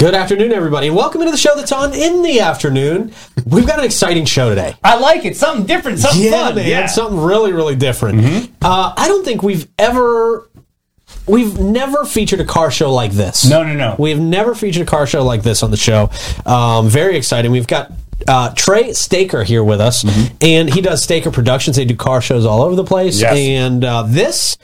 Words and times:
Good 0.00 0.14
afternoon, 0.14 0.52
everybody, 0.52 0.86
and 0.86 0.96
welcome 0.96 1.20
into 1.20 1.30
the 1.30 1.36
show 1.36 1.54
that's 1.54 1.72
on 1.72 1.92
in 1.92 2.22
the 2.22 2.40
afternoon. 2.40 3.12
We've 3.44 3.66
got 3.66 3.78
an 3.80 3.84
exciting 3.84 4.24
show 4.24 4.48
today. 4.48 4.74
I 4.82 4.98
like 4.98 5.26
it. 5.26 5.36
Something 5.36 5.66
different. 5.66 5.98
Something 5.98 6.22
yeah, 6.22 6.30
fun. 6.30 6.54
man, 6.54 6.66
yeah. 6.66 6.86
something 6.86 7.20
really, 7.20 7.52
really 7.52 7.76
different. 7.76 8.50
Uh, 8.62 8.94
I 8.96 9.08
don't 9.08 9.26
think 9.26 9.42
we've 9.42 9.68
ever, 9.78 10.48
we've 11.26 11.58
never 11.60 12.06
featured 12.06 12.40
a 12.40 12.46
car 12.46 12.70
show 12.70 12.90
like 12.94 13.12
this. 13.12 13.44
No, 13.44 13.62
no, 13.62 13.74
no. 13.74 13.94
We've 13.98 14.18
never 14.18 14.54
featured 14.54 14.82
a 14.84 14.90
car 14.90 15.06
show 15.06 15.22
like 15.22 15.42
this 15.42 15.62
on 15.62 15.70
the 15.70 15.76
show. 15.76 16.08
Um, 16.46 16.88
very 16.88 17.18
exciting. 17.18 17.50
We've 17.50 17.66
got 17.66 17.92
uh, 18.26 18.54
Trae 18.54 18.96
Staker 18.96 19.44
here 19.44 19.62
with 19.62 19.82
us, 19.82 20.02
and 20.40 20.72
he 20.72 20.80
does 20.80 21.02
Staker 21.02 21.30
Productions. 21.30 21.76
They 21.76 21.84
do 21.84 21.94
car 21.94 22.22
shows 22.22 22.46
all 22.46 22.62
over 22.62 22.74
the 22.74 22.84
place, 22.84 23.20
Yes. 23.20 23.36
and 23.36 23.84
uh, 23.84 24.04
this. 24.04 24.56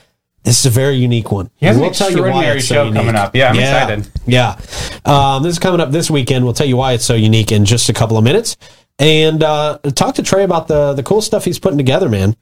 This 0.47 0.61
is 0.61 0.65
a 0.65 0.69
very 0.69 0.95
unique 0.95 1.29
one. 1.29 1.49
He 1.57 1.65
has 1.65 1.75
We'll 1.75 1.87
why 1.87 1.89
extraordinary 1.89 2.59
it's 2.59 2.69
so 2.69 2.75
show 2.75 2.83
unique. 2.85 3.01
coming 3.01 3.15
up. 3.15 3.35
Yeah, 3.35 3.49
I'm 3.49 3.59
excited. 3.59 4.07
Yeah. 4.25 4.57
Um, 5.03 5.43
this 5.43 5.51
is 5.51 5.59
coming 5.59 5.81
up 5.81 5.91
this 5.91 6.09
weekend. 6.09 6.45
We'll 6.45 6.53
tell 6.53 6.65
you 6.65 6.77
why 6.77 6.93
it's 6.93 7.03
so 7.03 7.15
unique 7.15 7.51
in 7.51 7.65
just 7.65 7.89
a 7.89 7.93
couple 7.93 8.17
of 8.17 8.23
minutes. 8.23 8.55
And 8.99 9.43
uh, 9.43 9.77
talk 9.93 10.15
to 10.15 10.23
Trae 10.23 10.43
about 10.43 10.67
the, 10.67 10.93
the 10.93 11.03
cool 11.03 11.21
stuff 11.21 11.45
he's 11.45 11.59
putting 11.59 11.77
together, 11.77 12.09
man. 12.09 12.35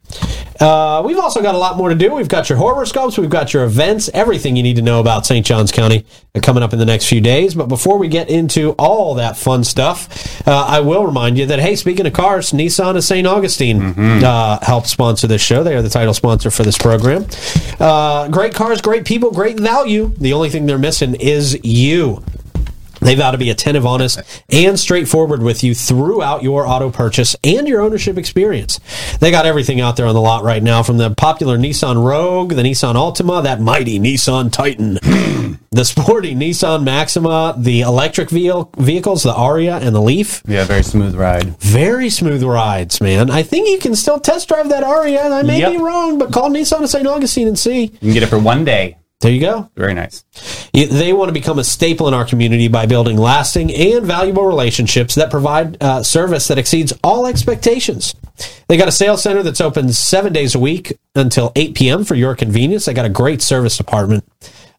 Uh, 0.58 1.04
we've 1.05 1.18
also 1.18 1.41
got 1.41 1.54
a 1.54 1.58
lot 1.58 1.76
more 1.76 1.90
to 1.90 1.95
do. 1.95 2.14
We've 2.14 2.30
got 2.30 2.48
your 2.48 2.58
horoscopes, 2.58 3.18
we've 3.18 3.30
got 3.30 3.54
your 3.54 3.66
events, 3.66 4.09
everything 4.14 4.55
you 4.55 4.64
need 4.64 4.78
to 4.78 4.81
know 4.81 5.02
about 5.02 5.26
St. 5.26 5.45
Johns 5.45 5.73
County 5.73 6.05
uh, 6.34 6.40
coming 6.40 6.64
up 6.64 6.72
in 6.72 6.80
the 6.80 6.86
next 6.86 7.09
few 7.09 7.20
days. 7.20 7.55
But 7.55 7.68
before 7.68 7.98
we 7.98 8.08
get 8.08 8.30
into 8.30 8.72
all 8.73 9.16
that 9.16 9.36
fun 9.36 9.66
stuff, 9.66 10.48
uh, 10.48 10.66
I 10.66 10.80
will 10.80 11.05
remind 11.05 11.38
you 11.38 11.45
that, 11.48 11.59
hey, 11.59 11.76
speaking 11.76 12.08
of 12.08 12.14
cars, 12.14 12.54
Nissan 12.54 12.95
of 12.95 13.03
St. 13.03 13.28
Augustine 13.28 13.81
uh, 14.23 14.59
helped 14.64 14.88
sponsor 14.88 15.28
this 15.28 15.42
show. 15.42 15.62
They 15.62 15.76
are 15.76 15.81
the 15.81 15.90
title 15.90 16.14
sponsor 16.14 16.52
for 16.52 16.64
this 16.64 16.78
program. 16.78 17.26
Uh, 17.81 18.30
great 18.30 18.53
cars, 18.53 18.80
great 18.80 19.03
people, 19.03 19.31
great 19.31 19.59
value. 19.59 20.14
The 20.20 20.31
only 20.31 20.50
thing 20.50 20.67
they're 20.67 20.78
missing 20.78 21.16
is 21.16 21.59
you. 21.66 22.23
They 23.06 23.16
vow 23.16 23.31
to 23.31 23.38
be 23.38 23.50
attentive, 23.52 23.86
honest, 23.86 24.20
and 24.50 24.80
straightforward 24.80 25.42
with 25.44 25.64
you 25.64 25.75
throughout 25.75 26.42
your 26.44 26.66
auto 26.67 26.89
purchase 26.89 27.36
and 27.44 27.67
your 27.67 27.81
ownership 27.81 28.17
experience. 28.17 28.80
They 29.20 29.30
got 29.31 29.45
everything 29.45 29.80
out 29.80 29.95
there 29.95 30.08
on 30.08 30.16
the 30.16 30.22
lot 30.22 30.44
right 30.44 30.61
now 30.64 30.81
from 30.84 30.98
the 30.98 31.11
popular 31.11 31.58
Nissan 31.58 32.03
Rogue, 32.03 32.50
the 32.53 32.64
Nissan 32.64 32.95
Altima, 32.95 33.44
that 33.44 33.61
mighty 33.61 34.00
Nissan 34.00 34.52
Titan, 34.52 34.95
the 35.72 35.86
sporty 35.86 36.33
Nissan 36.36 36.83
Maxima, 36.83 37.53
the 37.58 37.81
electric 37.81 38.30
vehi- 38.30 38.76
vehicles, 38.78 39.23
the 39.23 39.33
Ariya 39.33 39.80
and 39.81 39.95
the 39.95 40.02
Leaf. 40.02 40.42
Yeah, 40.48 40.64
very 40.66 40.83
smooth 40.83 41.16
ride. 41.16 41.58
Very 41.59 42.09
smooth 42.09 42.44
rides, 42.44 43.00
man. 43.02 43.30
I 43.30 43.44
think 43.44 43.70
you 43.70 43.78
can 43.78 43.95
still 43.95 44.20
test 44.20 44.48
drive 44.48 44.70
that 44.70 44.83
Ariya. 44.83 45.26
And 45.26 45.33
I 45.33 45.44
may 45.44 45.59
Yep. 45.59 45.72
be 45.73 45.78
wrong, 45.78 46.17
but 46.17 46.31
call 46.33 46.50
Nissan 46.50 46.81
of 46.83 46.89
St. 46.89 47.06
Augustine 47.06 47.48
and 47.48 47.58
see. 47.59 47.83
You 47.83 47.89
can 48.00 48.14
get 48.14 48.23
it 48.23 48.28
for 48.30 48.39
one 48.39 48.66
day. 48.66 48.98
There 49.21 49.31
you 49.31 49.39
go. 49.39 49.69
Very 49.75 49.94
nice. 49.94 50.23
They 50.73 51.13
want 51.13 51.30
to 51.30 51.33
become 51.33 51.58
a 51.58 51.63
staple 51.63 52.08
in 52.08 52.13
our 52.13 52.25
community 52.25 52.67
by 52.67 52.85
building 52.85 53.17
lasting 53.17 53.73
and 53.73 54.05
valuable 54.05 54.44
relationships 54.45 55.16
that 55.16 55.31
provide 55.31 55.81
uh, 55.81 56.03
service 56.03 56.47
that 56.49 56.58
exceeds 56.58 56.94
all 57.03 57.25
expectations. 57.25 58.13
They 58.67 58.75
got 58.77 58.89
a 58.89 58.91
sales 58.91 59.23
center 59.23 59.41
that's 59.41 59.61
open 59.61 59.93
seven 59.93 60.33
days 60.33 60.53
a 60.53 60.59
week 60.59 60.97
until 61.16 61.53
8 61.55 61.75
p.m. 61.75 62.03
for 62.03 62.16
your 62.16 62.36
convenience. 62.36 62.86
They 62.86 62.93
got 62.93 63.05
a 63.05 63.09
great 63.09 63.41
service 63.41 63.77
department 63.77 64.25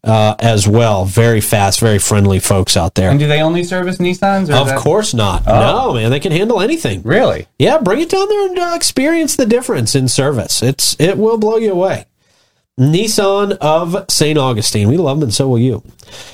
uh, 0.04 0.36
as 0.38 0.68
well. 0.68 1.06
Very 1.06 1.40
fast, 1.40 1.80
very 1.80 1.98
friendly 1.98 2.38
folks 2.38 2.76
out 2.76 2.94
there. 2.94 3.10
And 3.10 3.18
do 3.18 3.26
they 3.26 3.40
only 3.40 3.64
service 3.64 3.96
Nissans? 3.96 4.50
Or 4.50 4.56
Of 4.60 4.68
that- 4.68 4.78
course 4.78 5.14
not. 5.14 5.46
No, 5.46 5.94
man, 5.94 6.10
they 6.10 6.20
can 6.20 6.30
handle 6.32 6.60
anything. 6.60 7.02
Really? 7.02 7.46
Yeah, 7.58 7.78
bring 7.78 8.00
it 8.02 8.10
down 8.10 8.28
there 8.28 8.46
and 8.48 8.58
uh, 8.58 8.72
experience 8.76 9.34
the 9.34 9.46
difference 9.46 9.94
in 9.94 10.08
service. 10.08 10.62
It's 10.62 10.94
it 11.00 11.16
will 11.16 11.38
blow 11.38 11.56
you 11.56 11.72
away. 11.72 12.04
Nissan 12.78 13.56
of 13.60 14.04
St. 14.10 14.38
Augustine. 14.38 14.88
We 14.88 14.98
love 14.98 15.18
them, 15.18 15.24
and 15.28 15.34
so 15.34 15.48
will 15.48 15.58
you. 15.58 15.82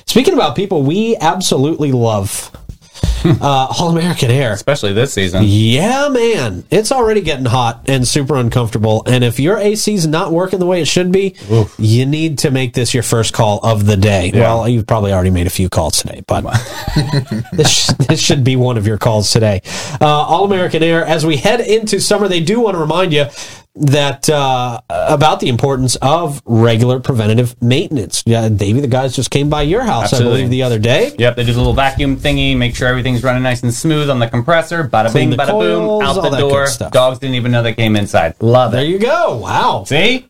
Speaking 0.06 0.34
about 0.34 0.56
people 0.56 0.82
we 0.82 1.16
absolutely 1.16 1.92
love, 1.92 2.50
uh, 3.24 3.66
All 3.78 3.90
American 3.90 4.30
Air. 4.30 4.52
Especially 4.52 4.92
this 4.92 5.12
season. 5.12 5.44
Yeah, 5.46 6.08
man. 6.08 6.64
It's 6.70 6.90
already 6.90 7.20
getting 7.20 7.44
hot 7.44 7.88
and 7.88 8.06
super 8.06 8.34
uncomfortable. 8.36 9.04
And 9.06 9.22
if 9.22 9.38
your 9.38 9.58
AC's 9.58 10.06
not 10.06 10.32
working 10.32 10.58
the 10.58 10.66
way 10.66 10.80
it 10.80 10.86
should 10.86 11.12
be, 11.12 11.36
you 11.78 12.06
need 12.06 12.38
to 12.38 12.50
make 12.50 12.74
this 12.74 12.92
your 12.92 13.04
first 13.04 13.32
call 13.32 13.60
of 13.62 13.86
the 13.86 13.96
day. 13.96 14.32
Well, 14.34 14.68
you've 14.68 14.86
probably 14.86 15.12
already 15.12 15.30
made 15.30 15.46
a 15.46 15.50
few 15.50 15.68
calls 15.68 16.02
today, 16.02 16.22
but 16.26 16.42
this, 17.52 17.86
this 18.08 18.20
should 18.20 18.42
be 18.42 18.56
one 18.56 18.76
of 18.76 18.86
your 18.86 18.98
calls 18.98 19.30
today. 19.30 19.62
Uh, 20.00 20.06
All 20.06 20.44
American 20.44 20.82
Air, 20.82 21.04
as 21.04 21.24
we 21.24 21.36
head 21.36 21.60
into 21.60 22.00
summer, 22.00 22.26
they 22.26 22.40
do 22.40 22.58
want 22.60 22.74
to 22.74 22.80
remind 22.80 23.12
you 23.12 23.26
that 23.74 24.28
uh, 24.28 24.80
about 24.88 25.40
the 25.40 25.48
importance 25.48 25.96
of 25.96 26.42
regular 26.44 27.00
preventative 27.00 27.60
maintenance. 27.62 28.22
Yeah, 28.26 28.48
Davey, 28.48 28.80
the 28.80 28.86
guys 28.86 29.14
just 29.14 29.30
came 29.30 29.48
by 29.48 29.62
your 29.62 29.82
house, 29.82 30.12
I 30.12 30.18
believe, 30.18 30.50
the 30.50 30.62
other 30.62 30.78
day. 30.78 31.14
Yep, 31.18 31.36
they 31.36 31.44
do 31.44 31.52
a 31.52 31.56
little 31.56 31.72
vacuum 31.72 32.16
thingy, 32.16 32.56
make 32.56 32.76
sure 32.76 32.88
everything's 32.88 33.22
running 33.22 33.42
nice 33.42 33.62
and 33.62 33.72
smooth 33.72 34.10
on 34.10 34.18
the 34.18 34.28
compressor. 34.28 34.84
Bada 34.84 35.10
Clean 35.10 35.30
bing, 35.30 35.38
bada 35.38 35.58
boom, 35.58 36.02
out 36.02 36.14
the 36.14 36.36
door. 36.36 36.66
Dogs 36.90 37.18
didn't 37.18 37.36
even 37.36 37.52
know 37.52 37.62
they 37.62 37.74
came 37.74 37.96
inside. 37.96 38.34
Love 38.40 38.72
it. 38.74 38.76
There 38.76 38.84
you 38.84 38.98
go. 38.98 39.36
Wow. 39.36 39.84
See? 39.84 40.28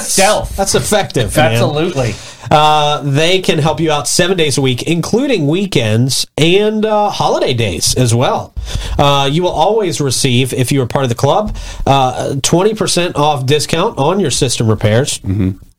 Stealth. 0.00 0.56
That's 0.56 0.74
effective. 0.74 1.36
man. 1.36 1.52
Absolutely. 1.52 2.14
Uh, 2.50 3.02
they 3.02 3.40
can 3.40 3.58
help 3.58 3.80
you 3.80 3.90
out 3.92 4.08
seven 4.08 4.36
days 4.36 4.58
a 4.58 4.60
week, 4.60 4.82
including 4.84 5.46
weekends 5.46 6.26
and 6.36 6.84
uh, 6.84 7.10
holiday 7.10 7.54
days 7.54 7.94
as 7.96 8.14
well. 8.14 8.54
Uh, 8.98 9.28
you 9.30 9.42
will 9.42 9.50
always 9.50 10.00
receive, 10.00 10.52
if 10.52 10.72
you 10.72 10.82
are 10.82 10.86
part 10.86 11.04
of 11.04 11.08
the 11.08 11.14
club, 11.14 11.56
uh, 11.86 12.32
20% 12.36 13.14
off 13.16 13.46
discount 13.46 13.98
on 13.98 14.18
your 14.20 14.30
system 14.30 14.68
repairs. 14.68 15.20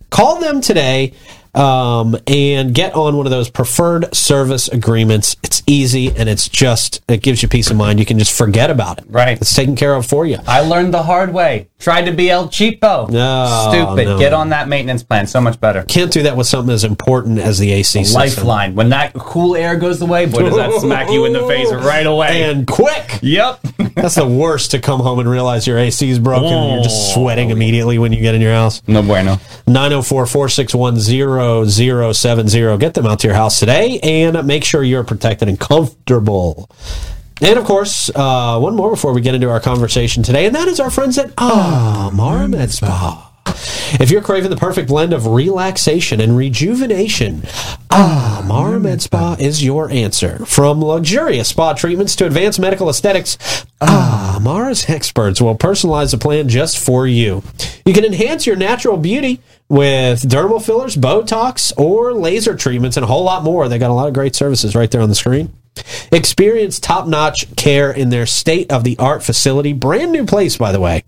Call 0.10 0.40
them 0.40 0.62
today 0.62 1.14
um, 1.54 2.16
and 2.28 2.74
get 2.74 2.94
on 2.96 3.18
one 3.18 3.26
of 3.26 3.32
those 3.32 3.50
preferred 3.50 4.14
service 4.16 4.68
agreements. 4.68 5.36
It's 5.44 5.62
easy 5.68 6.10
and 6.16 6.30
it's 6.30 6.48
just, 6.48 7.02
it 7.08 7.22
gives 7.22 7.42
you 7.44 7.50
peace 7.50 7.70
of 7.70 7.78
mind. 7.78 8.00
You 8.00 8.06
can 8.06 8.20
just 8.20 8.38
forget 8.38 8.70
about 8.70 9.00
it. 9.00 9.06
Right. 9.10 9.38
It's 9.42 9.54
taken 9.56 9.76
care 9.76 9.94
of 9.94 10.06
for 10.06 10.26
you. 10.26 10.38
I 10.48 10.62
learned 10.62 10.94
the 10.94 11.04
hard 11.04 11.34
way. 11.34 11.68
Tried 11.80 12.06
to 12.06 12.12
be 12.12 12.30
El 12.30 12.48
Cheapo. 12.48 13.10
No, 13.10 13.70
Stupid. 13.72 14.06
no. 14.06 14.20
Get 14.20 14.34
on 14.34 14.50
that 14.50 14.68
maintenance 14.68 15.02
plan. 15.04 15.26
So 15.26 15.42
much 15.42 15.60
better. 15.60 15.84
Can't 15.84 16.12
do 16.12 16.24
that 16.24 16.38
with 16.38 16.46
something 16.48 16.72
as 16.74 16.84
important 16.84 17.40
as 17.40 17.58
the 17.58 17.72
AC 17.72 18.04
system. 18.04 18.20
Lifeline. 18.22 18.76
When 18.76 18.90
that 18.90 19.14
cool 19.14 19.56
air 19.56 19.76
goes 19.76 20.00
away, 20.02 20.28
boy, 20.28 20.44
does 20.44 20.56
that 20.56 20.72
smack 20.80 21.10
you 21.10 21.26
in 21.26 21.34
the 21.34 21.46
face 21.48 21.72
right 21.74 22.06
away. 22.06 22.44
And 22.44 22.68
quick. 22.68 23.20
yep. 23.24 23.60
That's 23.96 24.16
the 24.16 24.28
worst 24.28 24.72
to 24.72 24.80
come 24.80 25.00
home 25.00 25.20
and 25.20 25.28
realize 25.30 25.66
your 25.66 25.78
AC 25.80 26.08
is 26.08 26.20
broken 26.20 26.48
and 26.54 26.74
you're 26.76 26.84
just 26.84 27.14
sweating 27.14 27.50
immediately 27.50 27.98
when 27.98 28.14
you 28.14 28.22
get 28.22 28.36
in 28.36 28.42
your 28.42 28.54
house. 28.54 28.82
no 28.88 29.02
bueno. 29.02 29.40
904 29.68 30.26
461 30.28 31.00
0070. 31.66 32.78
Get 32.78 32.94
them 32.94 33.06
out 33.06 33.20
to 33.20 33.28
your 33.28 33.36
house 33.36 33.60
today 33.60 34.00
and 34.02 34.46
make 34.46 34.64
sure 34.64 34.84
you're 34.84 35.04
protected 35.04 35.48
and 35.48 35.60
comfortable. 35.60 36.70
And 37.42 37.58
of 37.58 37.66
course, 37.66 38.10
uh, 38.14 38.60
one 38.60 38.76
more 38.76 38.92
before 38.92 39.14
we 39.14 39.22
get 39.22 39.34
into 39.34 39.50
our 39.50 39.60
conversation 39.60 40.22
today, 40.22 40.46
and 40.46 40.56
that 40.56 40.68
is 40.68 40.80
our 40.80 40.92
friends 40.92 41.18
at 41.18 41.32
Amara 41.40 42.48
Med 42.48 42.72
Spa. 42.72 43.28
If 44.00 44.12
you're 44.12 44.22
craving 44.22 44.52
the 44.52 44.56
perfect 44.56 44.88
blend 44.88 45.12
of 45.12 45.26
relaxation 45.26 46.22
and 46.22 46.38
rejuvenation, 46.38 47.42
Amara 47.92 48.80
Med 48.80 49.02
Spa 49.02 49.36
is 49.40 49.64
your 49.64 49.90
answer. 49.90 50.46
From 50.46 50.82
luxurious 50.84 51.50
spa 51.50 51.74
treatments 51.74 52.16
to 52.18 52.26
advanced 52.28 52.60
medical 52.60 52.88
aesthetics, 52.90 53.66
Ah, 53.84 54.36
Amara's 54.38 54.88
experts 54.88 55.42
will 55.42 55.58
personalize 55.58 56.14
a 56.14 56.18
plan 56.18 56.48
just 56.48 56.78
for 56.78 57.08
you. 57.08 57.42
You 57.84 57.94
can 57.94 58.06
enhance 58.06 58.46
your 58.46 58.56
natural 58.56 58.96
beauty 58.96 59.42
with 59.72 60.24
dermal 60.24 60.62
fillers, 60.62 60.98
Botox, 60.98 61.72
or 61.78 62.14
laser 62.14 62.58
treatments, 62.58 62.98
and 62.98 63.06
a 63.06 63.08
whole 63.08 63.24
lot 63.24 63.42
more. 63.42 63.70
They 63.70 63.80
got 63.80 63.90
a 63.90 63.94
lot 63.94 64.10
of 64.10 64.14
great 64.14 64.36
services 64.36 64.76
right 64.76 64.92
there 64.92 65.00
on 65.00 65.08
the 65.08 65.16
screen. 65.16 65.54
Experience 66.12 66.78
top 66.78 67.08
notch 67.08 67.56
care 67.56 67.90
in 67.90 68.10
their 68.10 68.26
state 68.26 68.70
of 68.70 68.84
the 68.84 68.98
art 69.00 69.24
facility. 69.24 69.72
Brand 69.72 70.12
new 70.12 70.26
place, 70.26 70.58
by 70.58 70.74
the 70.74 70.82
way. 70.82 71.06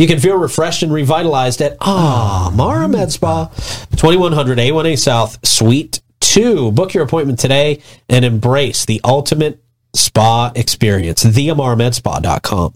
You 0.00 0.08
can 0.08 0.18
feel 0.18 0.36
refreshed 0.36 0.82
and 0.82 0.92
revitalized 0.92 1.62
at 1.62 1.76
Ah 1.80 2.50
Mara 2.52 2.88
Med 2.88 3.12
Spa, 3.12 3.46
2100 3.46 4.58
A1A 4.58 4.98
South, 4.98 5.46
Suite 5.46 6.00
2. 6.22 6.72
Book 6.72 6.92
your 6.92 7.04
appointment 7.04 7.38
today 7.38 7.80
and 8.08 8.24
embrace 8.24 8.84
the 8.84 9.00
ultimate 9.04 9.62
spa 9.94 10.50
experience. 10.56 11.22
TheAmarMedSpa.com. 11.22 12.74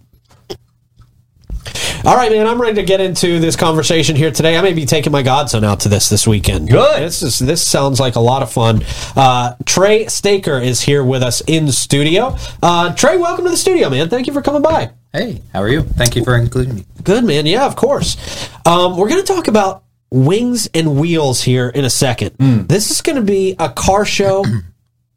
All 2.09 2.17
right, 2.17 2.33
man, 2.33 2.47
I'm 2.47 2.59
ready 2.59 2.77
to 2.77 2.85
get 2.85 3.03
into 3.03 3.39
this 3.39 3.55
conversation 3.55 4.17
here 4.17 4.31
today. 4.31 4.57
I 4.57 4.63
may 4.63 4.73
be 4.73 4.87
taking 4.87 5.13
my 5.13 5.21
godson 5.21 5.63
out 5.63 5.81
to 5.81 5.91
this 5.91 6.09
this 6.09 6.27
weekend. 6.27 6.71
Good. 6.71 7.03
This 7.03 7.23
is 7.23 7.39
this 7.39 7.63
sounds 7.63 8.01
like 8.01 8.17
a 8.17 8.21
lot 8.21 8.43
of 8.43 8.51
fun. 8.51 8.77
Uh, 9.15 9.57
Trae 9.65 10.11
Staker 10.11 10.59
is 10.59 10.81
here 10.81 11.05
with 11.05 11.23
us 11.23 11.43
in 11.47 11.71
studio. 11.71 12.29
Uh, 12.63 12.95
Trae, 12.95 13.21
welcome 13.21 13.45
to 13.45 13.51
the 13.51 13.59
studio, 13.59 13.91
man. 13.91 14.09
Thank 14.09 14.27
you 14.27 14.33
for 14.33 14.41
coming 14.41 14.63
by. 14.63 14.91
Hey, 15.13 15.43
how 15.53 15.61
are 15.61 15.69
you? 15.69 15.83
Thank 15.83 16.17
you 16.17 16.25
for 16.25 16.35
including 16.35 16.77
me. 16.77 16.87
Good, 17.05 17.25
man. 17.25 17.45
Yeah, 17.45 17.67
of 17.67 17.77
course. 17.77 18.17
Um, 18.65 18.97
we're 18.97 19.11
going 19.11 19.21
to 19.21 19.31
talk 19.31 19.47
about 19.47 19.85
wings 20.11 20.67
and 20.73 20.99
wheels 20.99 21.43
here 21.43 21.69
in 21.69 21.85
a 21.85 21.91
second. 21.91 22.35
This 22.39 22.91
is 22.91 23.03
going 23.03 23.17
to 23.17 23.23
be 23.23 23.55
a 23.59 23.69
car 23.69 24.07
show 24.07 24.47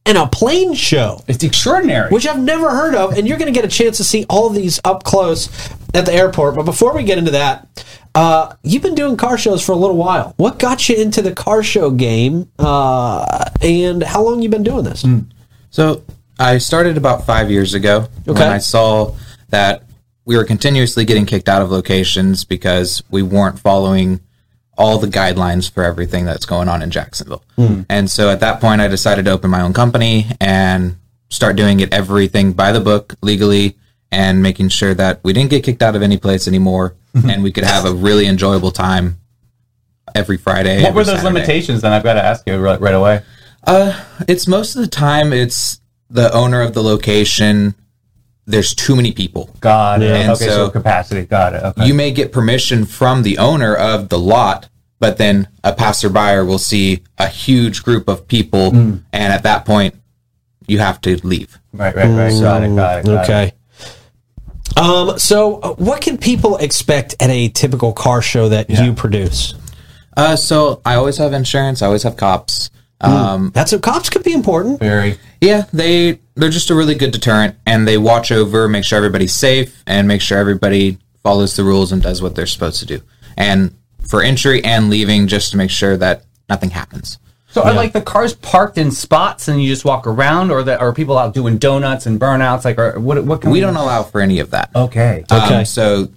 and 0.05 0.17
a 0.17 0.25
plane 0.27 0.73
show, 0.73 1.21
It's 1.27 1.43
extraordinary. 1.43 2.09
which 2.09 2.25
I've 2.27 2.39
never 2.39 2.69
heard 2.69 2.95
of. 2.95 3.17
And 3.17 3.27
you're 3.27 3.37
going 3.37 3.53
to 3.53 3.57
get 3.57 3.65
a 3.65 3.73
chance 3.73 3.97
to 3.97 4.03
see 4.03 4.25
all 4.29 4.47
of 4.47 4.53
these 4.55 4.79
up 4.83 5.03
close 5.03 5.49
at 5.93 6.05
the 6.05 6.13
airport. 6.13 6.55
But 6.55 6.63
before 6.63 6.93
we 6.95 7.03
get 7.03 7.17
into 7.17 7.31
that, 7.31 7.67
uh, 8.15 8.53
you've 8.63 8.81
been 8.81 8.95
doing 8.95 9.15
car 9.15 9.37
shows 9.37 9.63
for 9.63 9.71
a 9.73 9.75
little 9.75 9.95
while. 9.97 10.33
What 10.37 10.57
got 10.59 10.89
you 10.89 10.95
into 10.95 11.21
the 11.21 11.33
car 11.33 11.61
show 11.63 11.91
game, 11.91 12.49
uh, 12.59 13.45
and 13.61 14.01
how 14.03 14.23
long 14.23 14.41
you 14.41 14.49
been 14.49 14.63
doing 14.63 14.83
this? 14.83 15.05
So 15.69 16.03
I 16.39 16.57
started 16.57 16.97
about 16.97 17.25
five 17.25 17.49
years 17.51 17.73
ago 17.73 18.07
Okay. 18.27 18.39
when 18.39 18.49
I 18.51 18.57
saw 18.57 19.15
that 19.49 19.83
we 20.25 20.35
were 20.35 20.43
continuously 20.43 21.05
getting 21.05 21.25
kicked 21.25 21.47
out 21.47 21.61
of 21.61 21.71
locations 21.71 22.43
because 22.43 23.01
we 23.11 23.21
weren't 23.21 23.59
following 23.59 24.19
all 24.81 24.97
the 24.97 25.07
guidelines 25.07 25.69
for 25.71 25.83
everything 25.83 26.25
that's 26.25 26.45
going 26.45 26.67
on 26.67 26.81
in 26.81 26.89
Jacksonville. 26.89 27.43
Hmm. 27.55 27.83
And 27.87 28.09
so 28.09 28.29
at 28.31 28.39
that 28.39 28.59
point, 28.59 28.81
I 28.81 28.87
decided 28.87 29.25
to 29.25 29.31
open 29.31 29.51
my 29.51 29.61
own 29.61 29.73
company 29.73 30.25
and 30.41 30.97
start 31.29 31.55
doing 31.55 31.79
it 31.81 31.93
everything 31.93 32.53
by 32.53 32.71
the 32.71 32.79
book 32.79 33.15
legally 33.21 33.77
and 34.11 34.41
making 34.41 34.69
sure 34.69 34.93
that 34.95 35.19
we 35.23 35.33
didn't 35.33 35.51
get 35.51 35.63
kicked 35.63 35.83
out 35.83 35.95
of 35.95 36.01
any 36.01 36.17
place 36.17 36.47
anymore 36.47 36.95
and 37.13 37.43
we 37.43 37.51
could 37.51 37.63
have 37.63 37.85
a 37.85 37.93
really 37.93 38.25
enjoyable 38.25 38.71
time 38.71 39.19
every 40.15 40.37
Friday. 40.37 40.77
what 40.81 40.89
every 40.89 40.95
were 40.97 41.03
those 41.03 41.21
Saturday. 41.21 41.33
limitations? 41.35 41.81
Then 41.81 41.93
I've 41.93 42.03
got 42.03 42.15
to 42.15 42.23
ask 42.23 42.45
you 42.47 42.57
right, 42.57 42.81
right 42.81 42.95
away. 42.95 43.21
Uh, 43.63 44.03
it's 44.27 44.47
most 44.47 44.75
of 44.75 44.81
the 44.81 44.87
time 44.87 45.31
it's 45.31 45.79
the 46.09 46.33
owner 46.33 46.61
of 46.61 46.73
the 46.73 46.81
location. 46.81 47.75
There's 48.47 48.73
too 48.73 48.95
many 48.95 49.11
people. 49.11 49.55
Got 49.61 50.01
it. 50.01 50.11
And 50.11 50.31
okay, 50.31 50.45
so, 50.47 50.65
so- 50.65 50.69
capacity. 50.69 51.25
Got 51.25 51.53
it. 51.53 51.63
Okay. 51.63 51.85
You 51.85 51.93
may 51.93 52.11
get 52.11 52.31
permission 52.33 52.85
from 52.85 53.23
the 53.23 53.37
owner 53.37 53.75
of 53.75 54.09
the 54.09 54.19
lot, 54.19 54.67
but 55.01 55.17
then 55.17 55.49
a 55.65 55.73
passerby 55.73 56.45
will 56.47 56.59
see 56.59 57.01
a 57.17 57.27
huge 57.27 57.83
group 57.83 58.07
of 58.07 58.25
people, 58.27 58.69
Hmm. 58.71 58.95
and 59.11 59.33
at 59.33 59.43
that 59.43 59.65
point, 59.65 59.95
you 60.67 60.79
have 60.79 61.01
to 61.01 61.19
leave. 61.27 61.59
right, 61.73 61.93
right, 61.93 62.07
right. 62.07 62.39
Got 62.41 62.63
it. 62.63 62.75
Got 62.75 62.99
it. 62.99 63.05
Got 63.05 63.05
It. 63.05 63.23
Okay. 63.23 63.51
Um, 64.77 65.19
so, 65.19 65.59
uh, 65.59 65.73
what 65.73 65.99
can 66.01 66.17
people 66.17 66.55
expect 66.57 67.15
at 67.19 67.29
a 67.29 67.49
typical 67.49 67.91
car 67.91 68.21
show 68.21 68.47
that 68.49 68.69
you 68.69 68.93
produce? 68.93 69.53
Uh, 70.15 70.35
so 70.35 70.81
I 70.85 70.95
always 70.95 71.17
have 71.17 71.33
insurance. 71.33 71.81
I 71.81 71.87
always 71.87 72.03
have 72.03 72.15
cops. 72.15 72.69
Um, 73.01 73.51
That's 73.53 73.71
what 73.71 73.81
cops 73.81 74.09
could 74.09 74.23
be 74.23 74.31
important. 74.33 74.79
Very. 74.79 75.17
Yeah, 75.41 75.65
they 75.73 76.19
they're 76.35 76.49
just 76.51 76.69
a 76.69 76.75
really 76.75 76.95
good 76.95 77.11
deterrent, 77.11 77.55
and 77.65 77.87
they 77.87 77.97
watch 77.97 78.31
over, 78.31 78.69
make 78.69 78.85
sure 78.85 78.97
everybody's 78.97 79.33
safe, 79.35 79.83
and 79.87 80.07
make 80.07 80.21
sure 80.21 80.37
everybody 80.37 80.99
follows 81.23 81.55
the 81.55 81.63
rules 81.63 81.91
and 81.91 82.01
does 82.01 82.21
what 82.21 82.35
they're 82.35 82.45
supposed 82.45 82.79
to 82.79 82.85
do. 82.85 83.01
And 83.35 83.75
for 84.07 84.21
entry 84.21 84.63
and 84.63 84.89
leaving, 84.89 85.27
just 85.27 85.51
to 85.51 85.57
make 85.57 85.69
sure 85.69 85.97
that 85.97 86.23
nothing 86.49 86.71
happens. 86.71 87.17
So 87.49 87.63
are 87.63 87.73
like 87.73 87.91
the 87.91 88.01
cars 88.01 88.33
parked 88.33 88.77
in 88.77 88.91
spots 88.91 89.49
and 89.49 89.61
you 89.61 89.67
just 89.67 89.83
walk 89.83 90.07
around, 90.07 90.51
or 90.51 90.63
that 90.63 90.79
are 90.79 90.93
people 90.93 91.17
out 91.17 91.33
doing 91.33 91.57
donuts 91.57 92.05
and 92.05 92.19
burnouts? 92.19 92.63
Like, 92.63 92.79
or 92.79 92.97
what? 92.97 93.23
What 93.25 93.41
can 93.41 93.51
We 93.51 93.59
don't 93.59 93.75
allow 93.75 94.03
for 94.03 94.21
any 94.21 94.39
of 94.39 94.51
that. 94.51 94.69
Okay. 94.73 95.25
Okay. 95.29 95.55
Um, 95.55 95.65
so 95.65 96.07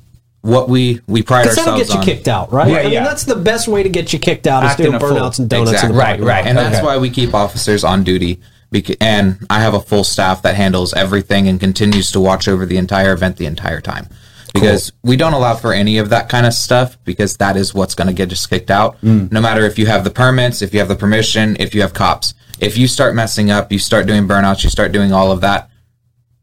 what 0.43 0.69
we 0.69 1.01
we 1.09 1.23
pride 1.23 1.43
Because 1.43 1.57
that'll 1.57 1.77
get 1.77 1.89
you 1.89 1.99
on, 1.99 2.05
kicked 2.05 2.29
out, 2.29 2.53
right? 2.53 2.71
Yeah, 2.71 2.79
I 2.79 2.83
mean, 2.85 2.93
yeah. 2.93 3.05
that's 3.05 3.25
the 3.25 3.35
best 3.35 3.67
way 3.67 3.83
to 3.83 3.89
get 3.89 4.13
you 4.13 4.19
kicked 4.21 4.47
out 4.47 4.63
is 4.65 4.77
doing 4.77 4.93
burnouts 4.93 5.39
and 5.39 5.49
donuts. 5.49 5.73
Exactly. 5.73 5.89
In 5.91 5.95
the 5.97 5.99
Right, 5.99 6.21
right. 6.21 6.45
lot. 6.45 6.47
and 6.47 6.59
that's 6.59 6.85
why 6.85 6.99
we 6.99 7.11
keep 7.11 7.35
officers 7.35 7.83
on 7.83 8.05
duty. 8.05 8.41
Bec- 8.71 8.97
and 9.01 9.39
I 9.51 9.61
have 9.61 9.75
a 9.75 9.81
full 9.81 10.05
staff 10.05 10.43
that 10.43 10.55
handles 10.55 10.93
everything 10.95 11.49
and 11.49 11.59
continues 11.59 12.11
to 12.13 12.21
watch 12.21 12.47
over 12.47 12.67
the 12.67 12.77
entire 12.77 13.13
event 13.13 13.39
the 13.39 13.47
entire 13.47 13.81
time. 13.81 14.09
Because 14.55 14.93
we 15.03 15.17
don't 15.17 15.33
allow 15.33 15.55
for 15.57 15.73
any 15.73 15.99
of 15.99 16.11
that 16.11 16.29
kind 16.29 16.47
of 16.47 16.55
stuff 16.55 16.97
because 17.05 17.37
that 17.39 17.57
is 17.57 17.75
what's 17.75 17.95
going 17.97 18.07
to 18.07 18.15
get 18.15 18.31
us 18.33 18.47
kicked 18.47 18.71
out. 18.71 19.01
Mm. 19.03 19.31
No 19.33 19.41
matter 19.41 19.63
if 19.67 19.79
you 19.79 19.87
have 19.87 20.05
the 20.05 20.11
permits, 20.11 20.63
if 20.63 20.73
you 20.73 20.79
have 20.79 20.89
the 20.89 20.95
permission, 20.97 21.57
if 21.59 21.75
you 21.75 21.81
have 21.83 21.93
cops. 21.93 22.35
If 22.61 22.79
you 22.79 22.87
start 22.87 23.15
messing 23.17 23.51
up, 23.51 23.73
you 23.73 23.81
start 23.81 24.07
doing 24.07 24.29
burnouts, 24.29 24.63
you 24.63 24.71
start 24.71 24.93
doing 24.93 25.13
all 25.13 25.33
of 25.33 25.41
that, 25.41 25.71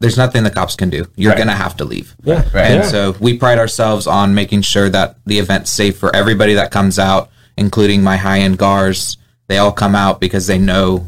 there's 0.01 0.17
nothing 0.17 0.43
the 0.43 0.49
cops 0.51 0.75
can 0.75 0.89
do. 0.89 1.05
You're 1.15 1.29
Right. 1.31 1.37
going 1.37 1.47
to 1.47 1.53
have 1.53 1.77
to 1.77 1.85
leave. 1.85 2.15
Yeah, 2.23 2.43
Right. 2.53 2.65
And 2.65 2.83
yeah. 2.83 2.87
so 2.89 3.15
we 3.19 3.37
pride 3.37 3.59
ourselves 3.59 4.07
on 4.07 4.33
making 4.33 4.63
sure 4.63 4.89
that 4.89 5.15
the 5.25 5.39
event's 5.39 5.71
safe 5.71 5.97
for 5.97 6.13
everybody 6.13 6.53
that 6.55 6.69
comes 6.71 6.99
out, 6.99 7.29
including 7.55 8.03
my 8.03 8.17
high 8.17 8.39
end 8.39 8.57
GARs. 8.57 9.17
They 9.47 9.57
all 9.57 9.71
come 9.71 9.95
out 9.95 10.19
because 10.19 10.47
they 10.47 10.57
know 10.57 11.07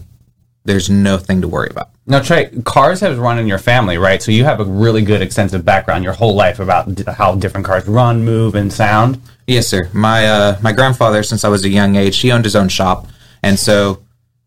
there's 0.66 0.90
nothing 0.90 1.42
to 1.42 1.48
worry 1.48 1.70
about. 1.70 1.90
Now, 2.06 2.20
Trae, 2.20 2.64
cars 2.66 3.00
have 3.00 3.18
run 3.18 3.38
in 3.40 3.48
your 3.48 3.58
family, 3.58 3.98
right? 3.98 4.22
So 4.22 4.32
you 4.32 4.44
have 4.44 4.60
a 4.60 4.66
really 4.66 5.02
good, 5.02 5.22
extensive 5.22 5.64
background 5.64 6.04
your 6.04 6.14
whole 6.14 6.36
life 6.36 6.60
about 6.60 6.94
d- 6.96 7.04
how 7.08 7.36
different 7.36 7.66
cars 7.66 7.88
run, 7.88 8.24
move, 8.26 8.56
and 8.56 8.72
sound. 8.72 9.22
Yes, 9.48 9.68
sir. 9.68 9.90
My 9.94 10.26
uh, 10.26 10.58
my 10.62 10.72
grandfather, 10.74 11.24
since 11.24 11.44
I 11.44 11.50
was 11.50 11.64
a 11.66 11.70
young 11.70 11.96
age, 11.96 12.20
he 12.20 12.32
owned 12.32 12.46
his 12.46 12.56
own 12.56 12.70
shop, 12.70 13.08
and 13.42 13.58
so 13.60 14.04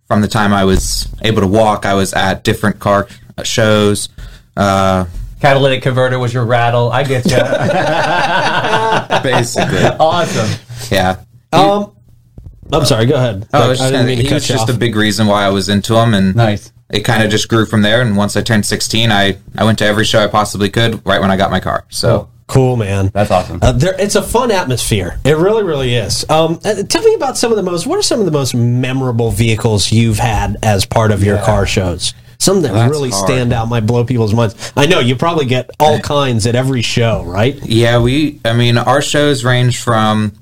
from 0.07 0.21
the 0.21 0.29
time 0.29 0.53
I 0.53 0.65
was 0.65 1.09
able 1.23 1.41
to 1.43 1.49
walk, 1.49 1.85
I 1.85 1.95
was 1.95 2.13
at 2.15 2.45
different 2.45 2.79
car 2.79 3.09
shows. 3.43 4.09
Uh, 4.57 5.07
Catalytic 5.41 5.83
converter 5.83 6.19
was 6.19 6.33
your 6.33 6.47
rattle. 6.47 6.91
I 6.91 7.05
get 7.05 7.25
you. 7.27 7.37
basically, 9.23 9.85
awesome. 10.01 10.61
yeah. 10.91 11.21
Um, 11.53 11.96
I'm 12.73 12.85
sorry. 12.85 13.07
Go 13.07 13.15
ahead. 13.17 13.49
Oh, 13.53 13.65
I 13.65 13.69
was 13.69 13.81
I 13.81 13.85
just 13.85 13.93
didn't 13.93 13.93
gonna, 14.07 14.07
mean 14.09 14.19
to 14.19 14.29
he 14.29 14.35
was 14.35 14.47
just 14.47 14.69
off. 14.69 14.75
a 14.75 14.79
big 14.79 14.97
reason 14.97 15.27
why 15.27 15.45
I 15.45 15.51
was 15.51 15.69
into 15.69 15.95
him, 15.97 16.15
and 16.15 16.35
Nice. 16.37 16.73
it 16.91 17.01
kind 17.01 17.23
of 17.23 17.31
just 17.31 17.49
grew 17.49 17.67
from 17.67 17.83
there. 17.83 18.01
And 18.03 18.17
once 18.17 18.37
I 18.37 18.43
turned 18.43 18.67
16, 18.67 19.11
I 19.13 19.37
I 19.57 19.65
went 19.65 19.79
to 19.79 19.85
every 19.87 20.05
show 20.05 20.23
I 20.23 20.27
possibly 20.27 20.69
could 20.71 21.05
right 21.07 21.21
when 21.21 21.31
I 21.31 21.37
got 21.37 21.51
my 21.51 21.61
car. 21.61 21.85
So. 21.91 22.29
Cool, 22.49 22.77
man. 22.77 23.09
That's 23.13 23.33
awesome. 23.33 23.59
Uh, 23.61 23.73
there, 23.73 24.01
it's 24.01 24.15
a 24.15 24.23
fun 24.23 24.53
atmosphere. 24.53 25.19
It 25.25 25.37
really, 25.37 25.65
really 25.65 25.97
is. 25.97 26.25
Um, 26.31 26.61
uh, 26.65 26.85
tell 26.85 27.03
me 27.03 27.15
about 27.17 27.37
some 27.37 27.51
of 27.51 27.57
the 27.57 27.63
most. 27.65 27.89
What 27.89 27.99
are 27.99 28.03
some 28.03 28.21
of 28.21 28.25
the 28.25 28.31
most 28.31 28.55
memorable 28.55 29.33
vehicles 29.33 29.91
you've 29.91 30.21
had 30.21 30.57
as 30.63 30.87
part 30.87 31.11
of 31.11 31.25
your 31.25 31.39
car 31.39 31.67
shows? 31.67 32.15
Some 32.39 32.63
that 32.63 32.73
That's 32.73 32.89
really 32.89 33.11
hard. 33.11 33.27
stand 33.29 33.53
out, 33.53 33.69
might 33.69 33.85
blow 33.85 34.05
people's 34.05 34.33
minds. 34.33 34.73
I 34.77 34.87
know 34.87 35.01
you 35.01 35.17
probably 35.17 35.47
get 35.47 35.71
all 35.81 35.99
kinds 36.15 36.47
at 36.47 36.55
every 36.55 36.83
show, 36.83 37.25
right? 37.25 37.57
Yeah, 37.65 37.99
we. 38.01 38.39
I 38.45 38.53
mean, 38.53 38.79
our 38.79 39.03
shows 39.03 39.43
range 39.43 39.83
from 39.83 40.33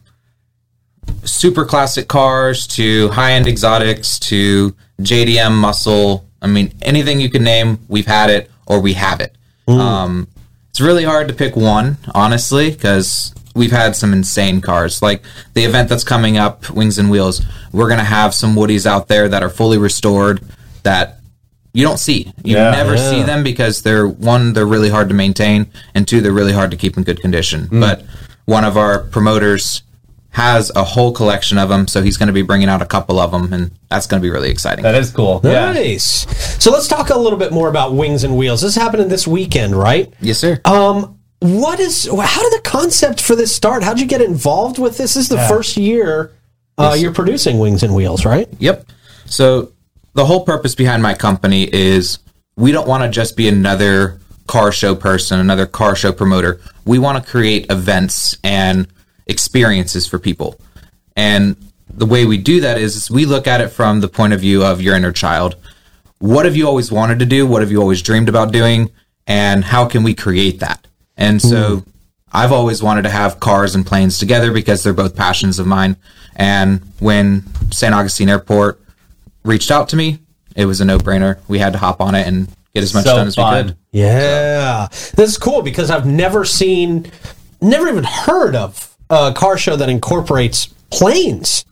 super 1.25 1.65
classic 1.65 2.09
cars 2.09 2.67
to 2.69 3.09
high 3.11 3.33
end 3.33 3.47
exotics 3.47 4.19
to 4.21 4.75
JDM 5.01 5.53
muscle. 5.55 6.25
I 6.43 6.47
mean, 6.47 6.73
anything 6.83 7.21
you 7.21 7.31
can 7.31 7.43
name, 7.45 7.79
we've 7.89 8.07
had 8.07 8.31
it 8.31 8.51
or 8.67 8.81
we 8.81 8.95
have 8.95 9.21
it. 9.21 9.35
Um, 9.67 10.29
it's 10.71 10.81
really 10.81 11.05
hard 11.05 11.29
to 11.29 11.35
pick 11.35 11.57
one, 11.57 11.97
honestly, 12.15 12.71
because 12.71 13.35
we've 13.55 13.73
had 13.73 13.97
some 13.97 14.13
insane 14.13 14.61
cars. 14.61 15.01
Like 15.01 15.23
the 15.55 15.65
event 15.65 15.89
that's 15.89 16.05
coming 16.05 16.37
up, 16.37 16.69
Wings 16.71 16.99
and 16.99 17.11
Wheels, 17.11 17.43
we're 17.73 17.89
gonna 17.89 18.05
have 18.05 18.35
some 18.35 18.55
Woodies 18.55 18.85
out 18.87 19.09
there 19.09 19.29
that 19.29 19.43
are 19.43 19.49
fully 19.49 19.79
restored 19.79 20.41
that 20.83 21.19
you 21.73 21.85
don't 21.85 21.99
see. 21.99 22.33
You 22.43 22.57
Yeah. 22.57 22.71
never 22.71 22.95
Yeah. 22.97 23.11
see 23.11 23.23
them 23.23 23.43
because 23.43 23.83
they're 23.83 24.07
one, 24.07 24.53
they're 24.53 24.67
really 24.67 24.91
hard 24.91 25.09
to 25.09 25.15
maintain, 25.15 25.67
and 25.95 26.07
two, 26.07 26.21
they're 26.21 26.33
really 26.33 26.53
hard 26.53 26.71
to 26.73 26.77
keep 26.77 26.97
in 26.97 27.03
good 27.05 27.21
condition. 27.21 27.69
But 27.71 28.05
one 28.45 28.65
of 28.65 28.77
our 28.77 28.99
promoters 29.01 29.83
has 30.35 30.73
a 30.75 30.83
whole 30.83 31.13
collection 31.13 31.59
of 31.59 31.69
them, 31.69 31.87
so 31.87 32.03
he's 32.03 32.17
going 32.17 32.27
to 32.27 32.33
be 32.33 32.43
bringing 32.43 32.69
out 32.69 32.83
a 32.83 32.87
couple 32.87 33.21
of 33.21 33.31
them, 33.31 33.53
and 33.53 33.71
that's 33.89 34.07
going 34.09 34.21
to 34.21 34.27
be 34.27 34.31
really 34.31 34.51
exciting. 34.51 34.83
That 34.83 34.97
is 34.97 35.13
cool. 35.13 35.41
Yeah. 35.45 35.73
Nice. 35.73 36.27
So 36.63 36.73
let's 36.73 36.89
talk 36.89 37.11
a 37.11 37.19
little 37.19 37.39
bit 37.39 37.53
more 37.53 37.69
about 37.69 37.95
Wings 37.95 38.25
and 38.25 38.37
Wheels. 38.37 38.63
This 38.63 38.77
is 38.77 38.83
happening 38.83 39.09
this 39.09 39.27
weekend, 39.29 39.77
right? 39.77 40.13
yes, 40.21 40.39
sir. 40.39 40.61
Um, 40.65 41.21
what 41.39 41.79
is? 41.79 42.07
How 42.07 42.43
did 42.43 42.53
the 42.53 42.63
concept 42.65 43.21
for 43.21 43.37
this 43.37 43.55
start? 43.55 43.85
How'd 43.85 44.01
you 44.01 44.07
get 44.07 44.21
involved 44.23 44.79
with 44.79 44.99
this? 44.99 45.15
This 45.15 45.25
is 45.25 45.29
the 45.29 45.39
first 45.47 45.77
year 45.77 46.33
uh, 46.79 46.97
you're 46.99 47.13
producing 47.13 47.59
Wings 47.59 47.83
and 47.83 47.95
Wheels, 47.95 48.25
right? 48.25 48.49
Yep. 48.59 48.87
So 49.27 49.73
the 50.15 50.25
whole 50.25 50.45
purpose 50.45 50.75
behind 50.75 51.03
my 51.03 51.15
company 51.15 51.73
is 51.73 52.19
we 52.57 52.73
don't 52.73 52.89
want 52.89 53.05
to 53.05 53.09
just 53.09 53.37
be 53.37 53.47
another 53.47 54.19
car 54.47 54.73
show 54.73 54.95
person, 54.95 55.39
another 55.39 55.67
car 55.67 55.95
show 55.95 56.13
promoter. 56.13 56.61
We 56.85 56.99
want 56.99 57.23
to 57.23 57.31
create 57.31 57.71
events 57.71 58.37
and 58.43 58.89
experiences 59.27 60.07
for 60.07 60.19
people. 60.19 60.61
And 61.17 61.57
the 61.89 62.07
way 62.07 62.25
we 62.25 62.39
do 62.39 62.61
that 62.61 62.79
is, 62.79 62.97
is 62.97 63.11
we 63.11 63.25
look 63.25 63.47
at 63.47 63.61
it 63.61 63.69
from 63.69 64.01
the 64.01 64.09
point 64.09 64.33
of 64.33 64.41
view 64.41 64.65
of 64.65 64.81
your 64.81 64.97
inner 64.97 65.13
child. 65.13 65.57
What 66.19 66.45
have 66.45 66.57
you 66.57 66.67
always 66.67 66.91
wanted 66.91 67.19
to 67.21 67.27
do? 67.27 67.47
What 67.47 67.63
have 67.63 67.71
you 67.71 67.81
always 67.81 68.03
dreamed 68.03 68.29
about 68.29 68.53
doing? 68.53 68.91
And 69.27 69.65
how 69.65 69.87
can 69.87 70.03
we 70.03 70.15
create 70.15 70.61
that? 70.61 70.87
And 71.17 71.41
so 71.41 71.77
mm-hmm. 71.77 71.91
I've 72.33 72.53
always 72.53 72.83
wanted 72.83 73.03
to 73.03 73.11
have 73.11 73.41
cars 73.41 73.75
and 73.75 73.87
planes 73.87 74.19
together 74.19 74.53
because 74.53 74.83
they're 74.83 74.93
both 74.93 75.15
passions 75.15 75.59
of 75.59 75.67
mine. 75.67 75.97
And 76.35 76.81
when 76.99 77.45
St. 77.71 77.95
Augustine 77.95 78.29
Airport 78.29 78.81
reached 79.45 79.71
out 79.71 79.89
to 79.91 79.97
me, 79.97 80.19
it 80.57 80.67
was 80.67 80.81
a 80.81 80.85
no 80.85 80.99
brainer. 80.99 81.39
We 81.49 81.59
had 81.59 81.73
to 81.75 81.79
hop 81.79 82.01
on 82.01 82.15
it 82.15 82.27
and 82.27 82.49
get 82.75 82.83
as 82.83 82.93
much 82.93 83.05
So 83.05 83.17
done 83.17 83.27
as 83.29 83.35
fun. 83.37 83.55
we 83.55 83.71
could. 83.71 83.79
Yeah, 83.93 84.89
this 84.91 85.31
is 85.31 85.39
cool 85.39 85.63
because 85.63 85.91
I've 85.91 86.07
never 86.07 86.45
seen, 86.45 87.11
never 87.61 87.89
even 87.89 88.05
heard 88.05 88.57
of 88.57 88.94
a 89.15 89.33
car 89.35 89.57
show 89.57 89.77
that 89.77 89.89
incorporates 89.89 90.67
planes. 90.91 91.65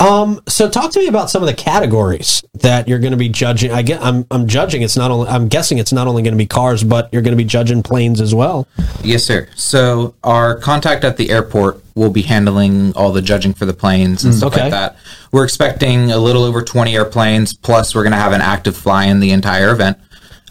Um, 0.00 0.40
so 0.46 0.68
talk 0.68 0.92
to 0.92 1.00
me 1.00 1.08
about 1.08 1.30
some 1.30 1.42
of 1.42 1.48
the 1.48 1.54
categories 1.54 2.42
that 2.54 2.86
you're 2.86 3.00
going 3.00 3.12
to 3.12 3.18
be 3.18 3.28
judging. 3.28 3.72
I 3.72 3.82
get, 3.82 4.00
I'm, 4.00 4.26
I'm 4.30 4.46
judging. 4.46 4.82
It's 4.82 4.96
not 4.96 5.10
only, 5.10 5.28
I'm 5.28 5.48
guessing 5.48 5.78
it's 5.78 5.92
not 5.92 6.06
only 6.06 6.22
going 6.22 6.34
to 6.34 6.38
be 6.38 6.46
cars, 6.46 6.84
but 6.84 7.08
you're 7.12 7.22
going 7.22 7.36
to 7.36 7.42
be 7.42 7.48
judging 7.48 7.82
planes 7.82 8.20
as 8.20 8.34
well. 8.34 8.68
Yes, 9.02 9.24
sir. 9.24 9.48
So 9.56 10.14
our 10.22 10.56
contact 10.56 11.04
at 11.04 11.16
the 11.16 11.30
airport 11.30 11.82
will 11.96 12.10
be 12.10 12.22
handling 12.22 12.92
all 12.94 13.12
the 13.12 13.22
judging 13.22 13.52
for 13.52 13.66
the 13.66 13.72
planes 13.72 14.24
and 14.24 14.32
stuff 14.32 14.52
okay. 14.52 14.62
like 14.62 14.70
that. 14.70 14.96
We're 15.32 15.44
expecting 15.44 16.12
a 16.12 16.18
little 16.18 16.44
over 16.44 16.62
20 16.62 16.94
airplanes, 16.94 17.54
plus 17.54 17.94
we're 17.94 18.04
going 18.04 18.12
to 18.12 18.18
have 18.18 18.32
an 18.32 18.40
active 18.40 18.76
fly 18.76 19.06
in 19.06 19.18
the 19.18 19.32
entire 19.32 19.70
event. 19.70 19.98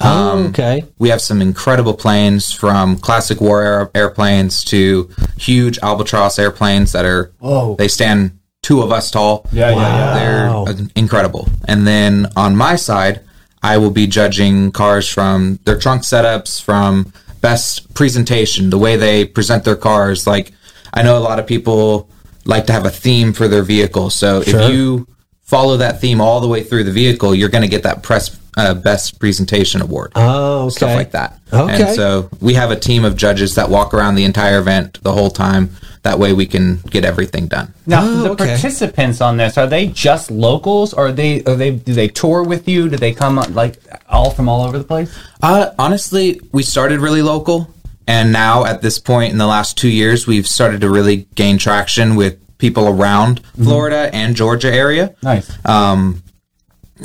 Oh, 0.02 0.08
um, 0.38 0.46
okay. 0.48 0.86
We 1.00 1.10
have 1.10 1.22
some 1.22 1.42
incredible 1.42 1.94
planes 1.94 2.52
from 2.54 2.98
classic 2.98 3.42
war 3.42 3.64
air- 3.64 3.92
airplanes 3.96 4.64
to 4.66 5.10
huge 5.38 5.80
albatross 5.80 6.38
airplanes 6.38 6.92
that 6.92 7.06
are, 7.06 7.32
Whoa. 7.40 7.76
they 7.78 7.88
stand 7.88 8.38
two 8.62 8.82
of 8.82 8.92
us 8.92 9.10
tall. 9.10 9.46
Yeah, 9.52 9.72
yeah, 9.72 9.78
yeah. 9.78 10.74
They're 10.74 10.88
incredible. 10.96 11.48
And 11.68 11.88
then 11.88 12.28
on 12.36 12.56
my 12.56 12.76
side, 12.76 13.22
I 13.64 13.78
will 13.78 13.92
be 13.92 14.06
judging 14.08 14.72
cars 14.72 15.08
from 15.10 15.60
their 15.66 15.78
trunk 15.80 16.04
setups, 16.04 16.62
from 16.62 17.12
best 17.42 17.94
presentation, 17.94 18.70
the 18.70 18.78
way 18.78 18.98
they 18.98 19.26
present 19.26 19.64
their 19.64 19.76
cars. 19.76 20.28
Like, 20.28 20.52
I 20.94 21.02
know 21.02 21.18
a 21.18 21.20
lot 21.20 21.40
of 21.40 21.48
people 21.48 22.10
like 22.46 22.66
to 22.68 22.74
have 22.74 22.86
a 22.86 22.90
theme 22.92 23.34
for 23.34 23.48
their 23.48 23.64
vehicle. 23.64 24.10
So 24.10 24.42
Sure. 24.42 24.60
if 24.62 24.72
you 24.74 25.08
follow 25.48 25.78
that 25.78 26.00
theme 26.00 26.22
all 26.22 26.40
the 26.42 26.48
way 26.48 26.62
through 26.62 26.84
the 26.84 26.92
vehicle, 26.92 27.34
you're 27.34 27.50
going 27.50 27.64
to 27.64 27.70
get 27.70 27.84
that 27.84 28.04
press 28.04 28.38
uh, 28.58 28.74
best 28.74 29.20
presentation 29.20 29.82
award 29.84 30.12
Oh, 30.16 30.64
okay. 30.66 30.70
stuff 30.76 30.96
like 30.96 31.12
that. 31.12 31.40
Okay. 31.54 31.84
And 31.84 31.96
so 31.96 32.30
we 32.42 32.56
have 32.56 32.72
a 32.72 32.76
team 32.76 33.06
of 33.06 33.16
judges 33.16 33.54
that 33.56 33.70
walk 33.70 33.94
around 33.94 34.16
the 34.16 34.24
entire 34.26 34.58
event 34.60 35.02
the 35.04 35.12
whole 35.14 35.30
time. 35.30 35.70
That 36.02 36.18
way 36.20 36.34
we 36.34 36.46
can 36.48 36.78
get 36.90 37.06
everything 37.06 37.48
done. 37.48 37.74
Now, 37.86 38.02
Oh, 38.04 38.24
the 38.24 38.30
okay. 38.32 38.46
participants 38.48 39.22
on 39.22 39.38
this 39.38 39.58
are 39.60 39.68
they 39.68 39.88
just 39.88 40.32
locals, 40.32 40.94
or 40.94 41.08
are 41.08 41.12
they 41.12 41.44
are 41.44 41.56
they 41.56 41.72
do 41.72 41.94
they 41.94 42.08
tour 42.08 42.44
with 42.44 42.68
you? 42.68 42.90
Do 42.90 42.98
they 42.98 43.14
come 43.14 43.36
like 43.54 43.78
all 44.10 44.32
from 44.32 44.48
all 44.50 44.64
over 44.66 44.78
the 44.78 44.84
place? 44.86 45.14
Uh, 45.44 45.72
honestly, 45.78 46.40
we 46.52 46.64
started 46.64 47.00
really 47.02 47.22
local, 47.22 47.72
and 48.08 48.32
now 48.32 48.66
at 48.66 48.82
this 48.82 48.98
point 49.00 49.32
in 49.34 49.38
the 49.38 49.48
last 49.48 49.78
two 49.78 49.90
years, 49.90 50.26
we've 50.26 50.48
started 50.48 50.82
to 50.82 50.90
really 50.90 51.28
gain 51.36 51.58
traction 51.58 52.16
with 52.16 52.40
people 52.58 52.88
around 52.88 53.42
Florida 53.56 54.10
and 54.14 54.36
Georgia 54.36 54.74
area. 54.74 55.16
Nice. 55.22 55.50
Um, 55.66 56.24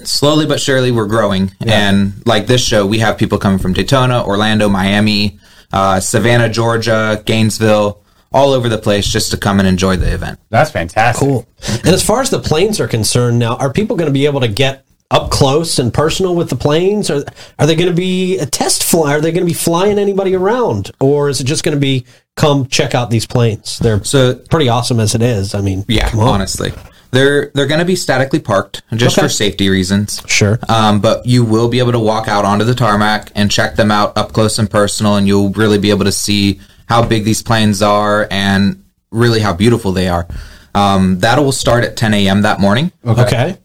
Slowly 0.05 0.47
but 0.47 0.59
surely, 0.59 0.91
we're 0.91 1.07
growing, 1.07 1.53
and 1.61 2.15
like 2.27 2.47
this 2.47 2.65
show, 2.65 2.87
we 2.87 3.01
have 3.01 3.19
people 3.19 3.37
coming 3.37 3.59
from 3.59 3.75
Daytona, 3.75 4.25
Orlando, 4.25 4.71
Miami, 4.71 5.39
uh, 5.71 6.01
Savannah, 6.01 6.49
Georgia, 6.49 7.23
Gainesville, 7.27 8.03
all 8.33 8.53
over 8.53 8.71
the 8.71 8.79
place 8.79 9.07
just 9.07 9.31
to 9.33 9.37
come 9.37 9.59
and 9.59 9.69
enjoy 9.69 9.97
the 9.97 10.11
event. 10.11 10.39
That's 10.49 10.71
fantastic. 10.71 11.29
Cool. 11.29 11.47
And 11.69 11.89
as 11.89 12.03
far 12.03 12.23
as 12.23 12.31
the 12.31 12.39
planes 12.39 12.81
are 12.81 12.89
concerned, 12.89 13.39
now 13.39 13.57
are 13.57 13.71
people 13.71 13.97
going 13.97 14.09
to 14.09 14.13
be 14.15 14.25
able 14.25 14.41
to 14.41 14.49
get 14.49 14.87
up 15.11 15.31
close 15.31 15.79
and 15.79 15.93
personal 15.93 16.35
with 16.35 16.49
the 16.49 16.57
planes? 16.57 17.11
Or 17.11 17.23
are 17.59 17.67
they 17.67 17.77
going 17.77 17.91
to 17.91 17.95
be 17.95 18.39
a 18.39 18.47
test 18.47 18.85
fly? 18.85 19.15
Are 19.15 19.21
they 19.21 19.31
going 19.31 19.47
to 19.47 19.51
be 19.51 19.53
flying 19.53 19.99
anybody 19.99 20.35
around, 20.35 20.91
or 21.01 21.29
is 21.29 21.39
it 21.41 21.45
just 21.45 21.65
going 21.65 21.77
to 21.77 21.81
be 21.81 22.07
come 22.37 22.67
check 22.67 22.95
out 22.95 23.11
these 23.11 23.27
planes? 23.27 23.79
They're 23.79 24.03
So 24.05 24.35
pretty 24.35 24.69
awesome 24.69 25.01
as 25.01 25.15
it 25.15 25.23
is. 25.23 25.55
I 25.55 25.61
mean, 25.61 25.85
Yeah, 25.89 26.11
honestly, 26.17 26.73
they're 27.11 27.51
they're 27.55 27.67
going 27.67 27.81
to 27.81 27.85
be 27.87 27.97
statically 27.97 28.39
parked 28.41 28.83
just 28.95 29.19
Okay. 29.19 29.27
for 29.27 29.29
safety 29.31 29.69
reasons. 29.69 30.23
Sure. 30.27 30.59
Um, 30.69 31.01
but 31.01 31.27
you 31.27 31.45
will 31.45 31.69
be 31.69 31.79
able 31.79 31.93
to 31.93 31.99
walk 31.99 32.29
out 32.29 32.45
onto 32.45 32.65
the 32.65 32.75
tarmac 32.75 33.31
and 33.35 33.51
check 33.51 33.77
them 33.77 33.91
out 33.91 34.17
up 34.17 34.33
close 34.33 34.59
and 34.59 34.71
personal, 34.71 35.17
and 35.17 35.27
you'll 35.27 35.51
really 35.51 35.79
be 35.79 35.91
able 35.91 36.05
to 36.05 36.13
see 36.13 36.61
how 36.89 37.05
big 37.05 37.25
these 37.25 37.43
planes 37.43 37.83
are 37.83 38.27
and 38.31 38.83
really 39.11 39.41
how 39.41 39.53
beautiful 39.53 39.93
they 39.93 40.09
are. 40.09 40.27
Um, 40.75 41.21
that 41.21 41.39
will 41.39 41.53
start 41.53 41.85
at 41.85 41.97
10 41.99 42.15
a.m. 42.15 42.43
that 42.43 42.59
morning. 42.61 42.93
Okay. 43.07 43.59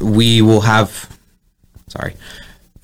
We 0.00 0.42
will 0.42 0.60
have, 0.60 1.08
sorry, 1.88 2.14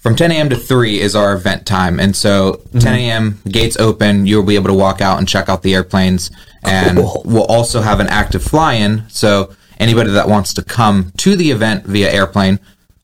from 0.03 0.17
10 0.17 0.33
a.m. 0.33 0.51
to 0.51 0.57
3 0.57 1.01
is 1.01 1.15
our 1.15 1.33
event 1.33 1.65
time. 1.65 2.01
And 2.01 2.15
so 2.15 2.61
10 2.73 2.81
mm-hmm. 2.81 2.89
a.m., 2.89 3.41
gates 3.49 3.77
open, 3.79 4.27
you'll 4.27 4.43
be 4.43 4.57
able 4.57 4.67
to 4.67 4.75
walk 4.75 5.01
out 5.01 5.19
and 5.19 5.29
check 5.29 5.49
out 5.49 5.63
the 5.63 5.75
airplanes. 5.75 6.31
And 6.65 6.99
Cool. 6.99 7.23
we'll 7.25 7.45
also 7.45 7.81
have 7.81 8.01
an 8.01 8.09
active 8.09 8.43
fly 8.43 8.75
in. 8.75 9.05
So 9.09 9.55
anybody 9.79 10.11
that 10.11 10.29
wants 10.29 10.55
to 10.55 10.63
come 10.63 11.13
to 11.19 11.37
the 11.37 11.53
event 11.53 11.87
via 11.87 12.13
airplane, 12.13 12.59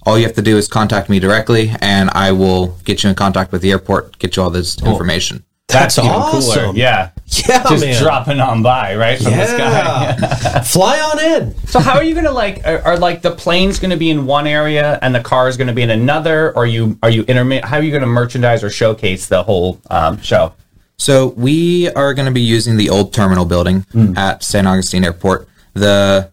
all 0.05 0.19
you 0.19 0.25
have 0.25 0.35
to 0.37 0.43
do 0.43 0.57
is 0.57 0.67
contact 0.67 1.09
me 1.09 1.21
directly 1.21 1.73
and 1.81 2.11
I 2.11 2.33
will 2.33 2.79
get 2.85 3.05
you 3.05 3.11
in 3.11 3.15
contact 3.15 3.53
with 3.53 3.63
the 3.63 3.71
airport, 3.71 4.19
get 4.19 4.37
you 4.37 4.43
all 4.43 4.51
this 4.51 4.83
information. 4.83 5.45
That's, 5.69 5.99
even 5.99 6.11
awesome. 6.11 6.63
cooler. 6.63 6.77
Yeah. 6.77 7.11
Yeah, 7.47 7.63
Just 7.69 7.85
man. 7.85 8.03
dropping 8.03 8.41
on 8.41 8.63
by, 8.63 8.97
right? 8.97 9.19
From 9.19 9.33
the 9.33 9.47
sky. 9.47 9.59
Yeah. 9.59 10.61
Fly 10.63 10.99
on 10.99 11.21
in. 11.21 11.55
So 11.67 11.79
how 11.79 11.97
are 11.97 12.03
you 12.03 12.15
gonna 12.15 12.33
like? 12.33 12.67
Are, 12.67 12.79
are 12.79 12.97
like 12.99 13.21
the 13.21 13.33
planes 13.33 13.79
gonna 13.79 13.99
be 13.99 14.09
in 14.09 14.25
one 14.25 14.47
area 14.47 14.99
and 15.03 15.15
the 15.15 15.21
car 15.21 15.47
is 15.47 15.59
gonna 15.59 15.75
be 15.75 15.83
in 15.83 15.91
another? 15.91 16.51
Or 16.53 16.63
are 16.63 16.67
you 16.67 16.99
are 17.03 17.11
you 17.11 17.25
intermittent? 17.25 17.67
How 17.67 17.77
are 17.77 17.83
you 17.83 17.93
gonna 17.93 18.07
merchandise 18.07 18.65
or 18.65 18.71
showcase 18.71 19.29
the 19.29 19.43
whole 19.43 19.79
um, 19.91 20.21
show? 20.23 20.55
So 20.99 21.29
we 21.29 21.89
are 21.91 22.13
going 22.13 22.27
to 22.27 22.33
be 22.33 22.41
using 22.41 22.77
the 22.77 22.91
old 22.91 23.13
terminal 23.15 23.45
building 23.45 23.87
at 24.17 24.43
St. 24.43 24.67
Augustine 24.67 25.05
Airport. 25.05 25.49
The 25.75 26.31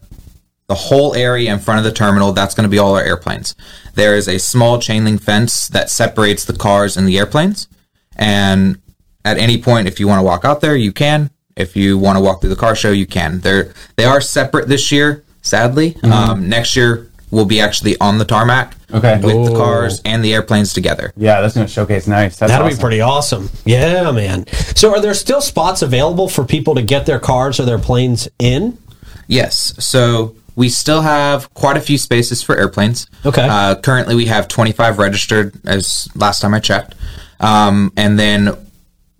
the 0.66 0.74
whole 0.74 1.14
area 1.14 1.52
in 1.52 1.60
front 1.60 1.78
of 1.78 1.84
the 1.84 1.92
terminal, 1.92 2.32
that's 2.32 2.52
going 2.52 2.64
to 2.64 2.68
be 2.68 2.78
all 2.78 2.96
our 2.96 3.02
airplanes. 3.02 3.54
There 3.94 4.16
is 4.16 4.26
a 4.26 4.38
small 4.38 4.80
chain 4.80 5.04
link 5.04 5.22
fence 5.22 5.68
that 5.68 5.90
separates 5.90 6.44
the 6.44 6.54
cars 6.54 6.96
and 6.96 7.06
the 7.06 7.16
airplanes. 7.18 7.68
And 8.16 8.80
at 9.26 9.38
any 9.38 9.60
point, 9.60 9.88
if 9.88 9.98
you 10.00 10.06
want 10.08 10.20
to 10.20 10.22
walk 10.22 10.44
out 10.44 10.60
there, 10.60 10.76
you 10.76 10.92
can. 10.92 11.30
If 11.56 11.74
you 11.76 11.98
want 11.98 12.16
to 12.16 12.20
walk 12.22 12.40
through 12.40 12.50
the 12.50 12.56
car 12.56 12.74
show, 12.76 12.92
you 12.92 13.06
can. 13.06 13.40
They're 13.40 13.72
they 13.96 14.04
are 14.04 14.20
separate 14.20 14.68
this 14.68 14.92
year, 14.92 15.24
sadly. 15.42 15.96
Um, 16.02 16.48
next 16.48 16.76
year 16.76 17.10
we'll 17.32 17.44
be 17.44 17.60
actually 17.60 17.98
on 18.00 18.18
the 18.18 18.24
tarmac 18.24 18.76
Okay. 18.94 19.18
with 19.20 19.50
the 19.50 19.56
cars 19.56 20.00
and 20.04 20.24
the 20.24 20.32
airplanes 20.32 20.72
together. 20.72 21.12
Yeah, 21.16 21.40
that's 21.40 21.54
gonna 21.54 21.66
showcase 21.66 22.06
nice. 22.06 22.36
That's 22.36 22.52
That'll 22.52 22.66
awesome. 22.68 22.78
be 22.78 22.80
pretty 22.80 23.00
awesome. 23.00 23.50
Yeah, 23.64 24.12
man. 24.12 24.46
So, 24.76 24.90
are 24.94 25.00
there 25.00 25.12
still 25.14 25.40
spots 25.40 25.82
available 25.82 26.28
for 26.28 26.44
people 26.44 26.74
to 26.76 26.82
get 26.82 27.04
their 27.06 27.18
cars 27.18 27.58
or 27.58 27.64
their 27.64 27.78
planes 27.80 28.28
in? 28.38 28.78
Yes. 29.26 29.74
So 29.84 30.36
we 30.54 30.68
still 30.68 31.00
have 31.00 31.52
quite 31.54 31.76
a 31.76 31.80
few 31.80 31.98
spaces 31.98 32.42
for 32.42 32.56
airplanes. 32.56 33.06
Okay. 33.24 33.46
Uh, 33.50 33.74
currently, 33.76 34.14
we 34.14 34.26
have 34.26 34.46
25 34.46 34.98
registered, 34.98 35.52
as 35.66 36.08
last 36.14 36.40
time 36.40 36.54
I 36.54 36.60
checked. 36.60 36.94
Um, 37.40 37.92
and 37.96 38.18
then 38.18 38.56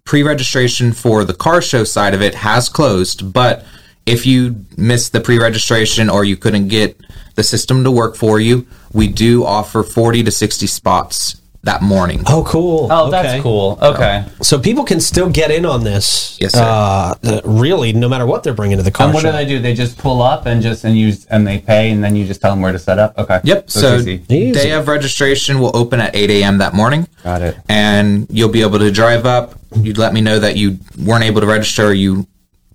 pre 0.06 0.22
registration 0.22 0.92
for 0.92 1.24
the 1.24 1.34
car 1.34 1.60
show 1.60 1.84
side 1.84 2.14
of 2.14 2.22
it 2.22 2.34
has 2.36 2.70
closed. 2.70 3.32
But 3.34 3.64
if 4.06 4.24
you 4.24 4.64
missed 4.78 5.12
the 5.12 5.20
pre 5.20 5.38
registration 5.38 6.08
or 6.08 6.24
you 6.24 6.36
couldn't 6.38 6.68
get 6.68 6.96
the 7.34 7.42
system 7.42 7.84
to 7.84 7.90
work 7.90 8.16
for 8.16 8.40
you, 8.40 8.66
we 8.94 9.08
do 9.08 9.44
offer 9.44 9.82
40 9.82 10.22
to 10.22 10.30
60 10.30 10.66
spots 10.66 11.42
that 11.64 11.82
morning. 11.82 12.22
Oh, 12.28 12.44
cool. 12.46 12.86
Oh, 12.92 13.08
Okay. 13.08 13.10
that's 13.22 13.42
cool. 13.42 13.76
Okay. 13.82 14.24
So 14.40 14.56
people 14.60 14.84
can 14.84 15.00
still 15.00 15.28
get 15.28 15.50
in 15.50 15.66
on 15.66 15.82
this. 15.82 16.38
Yes, 16.40 16.52
sir. 16.52 16.62
Uh, 16.62 17.40
really, 17.44 17.92
no 17.92 18.08
matter 18.08 18.24
what 18.24 18.44
they're 18.44 18.54
bringing 18.54 18.76
to 18.76 18.84
the 18.84 18.92
car 18.92 19.06
show. 19.06 19.08
And 19.08 19.14
what 19.14 19.22
show. 19.22 19.32
do 19.32 19.36
they 19.36 19.44
do? 19.46 19.58
They 19.58 19.74
just 19.74 19.98
pull 19.98 20.22
up 20.22 20.46
and 20.46 20.62
just 20.62 20.84
and 20.84 20.96
use 20.96 21.26
and 21.26 21.44
they 21.44 21.58
pay 21.58 21.90
and 21.90 22.04
then 22.04 22.14
you 22.14 22.24
just 22.24 22.40
tell 22.40 22.52
them 22.52 22.60
where 22.62 22.70
to 22.70 22.78
set 22.78 23.00
up. 23.00 23.18
Okay. 23.18 23.40
Yep. 23.42 23.68
So, 23.68 23.80
So, 23.80 23.94
it's 23.96 24.06
easy. 24.06 24.24
Easy. 24.32 24.52
day 24.52 24.70
of 24.70 24.86
registration 24.86 25.58
will 25.58 25.76
open 25.76 25.98
at 26.00 26.14
8 26.14 26.30
a.m. 26.30 26.58
that 26.58 26.72
morning. 26.72 27.08
Got 27.24 27.42
it. 27.42 27.56
And 27.68 28.28
you'll 28.30 28.48
be 28.48 28.62
able 28.62 28.78
to 28.78 28.92
drive 28.92 29.26
up. 29.26 29.56
You'd 29.84 29.98
let 29.98 30.12
me 30.12 30.20
know 30.20 30.38
that 30.38 30.56
you 30.56 30.78
weren't 30.98 31.24
able 31.24 31.40
to 31.40 31.46
register 31.46 31.86
or 31.86 31.92
you 31.92 32.26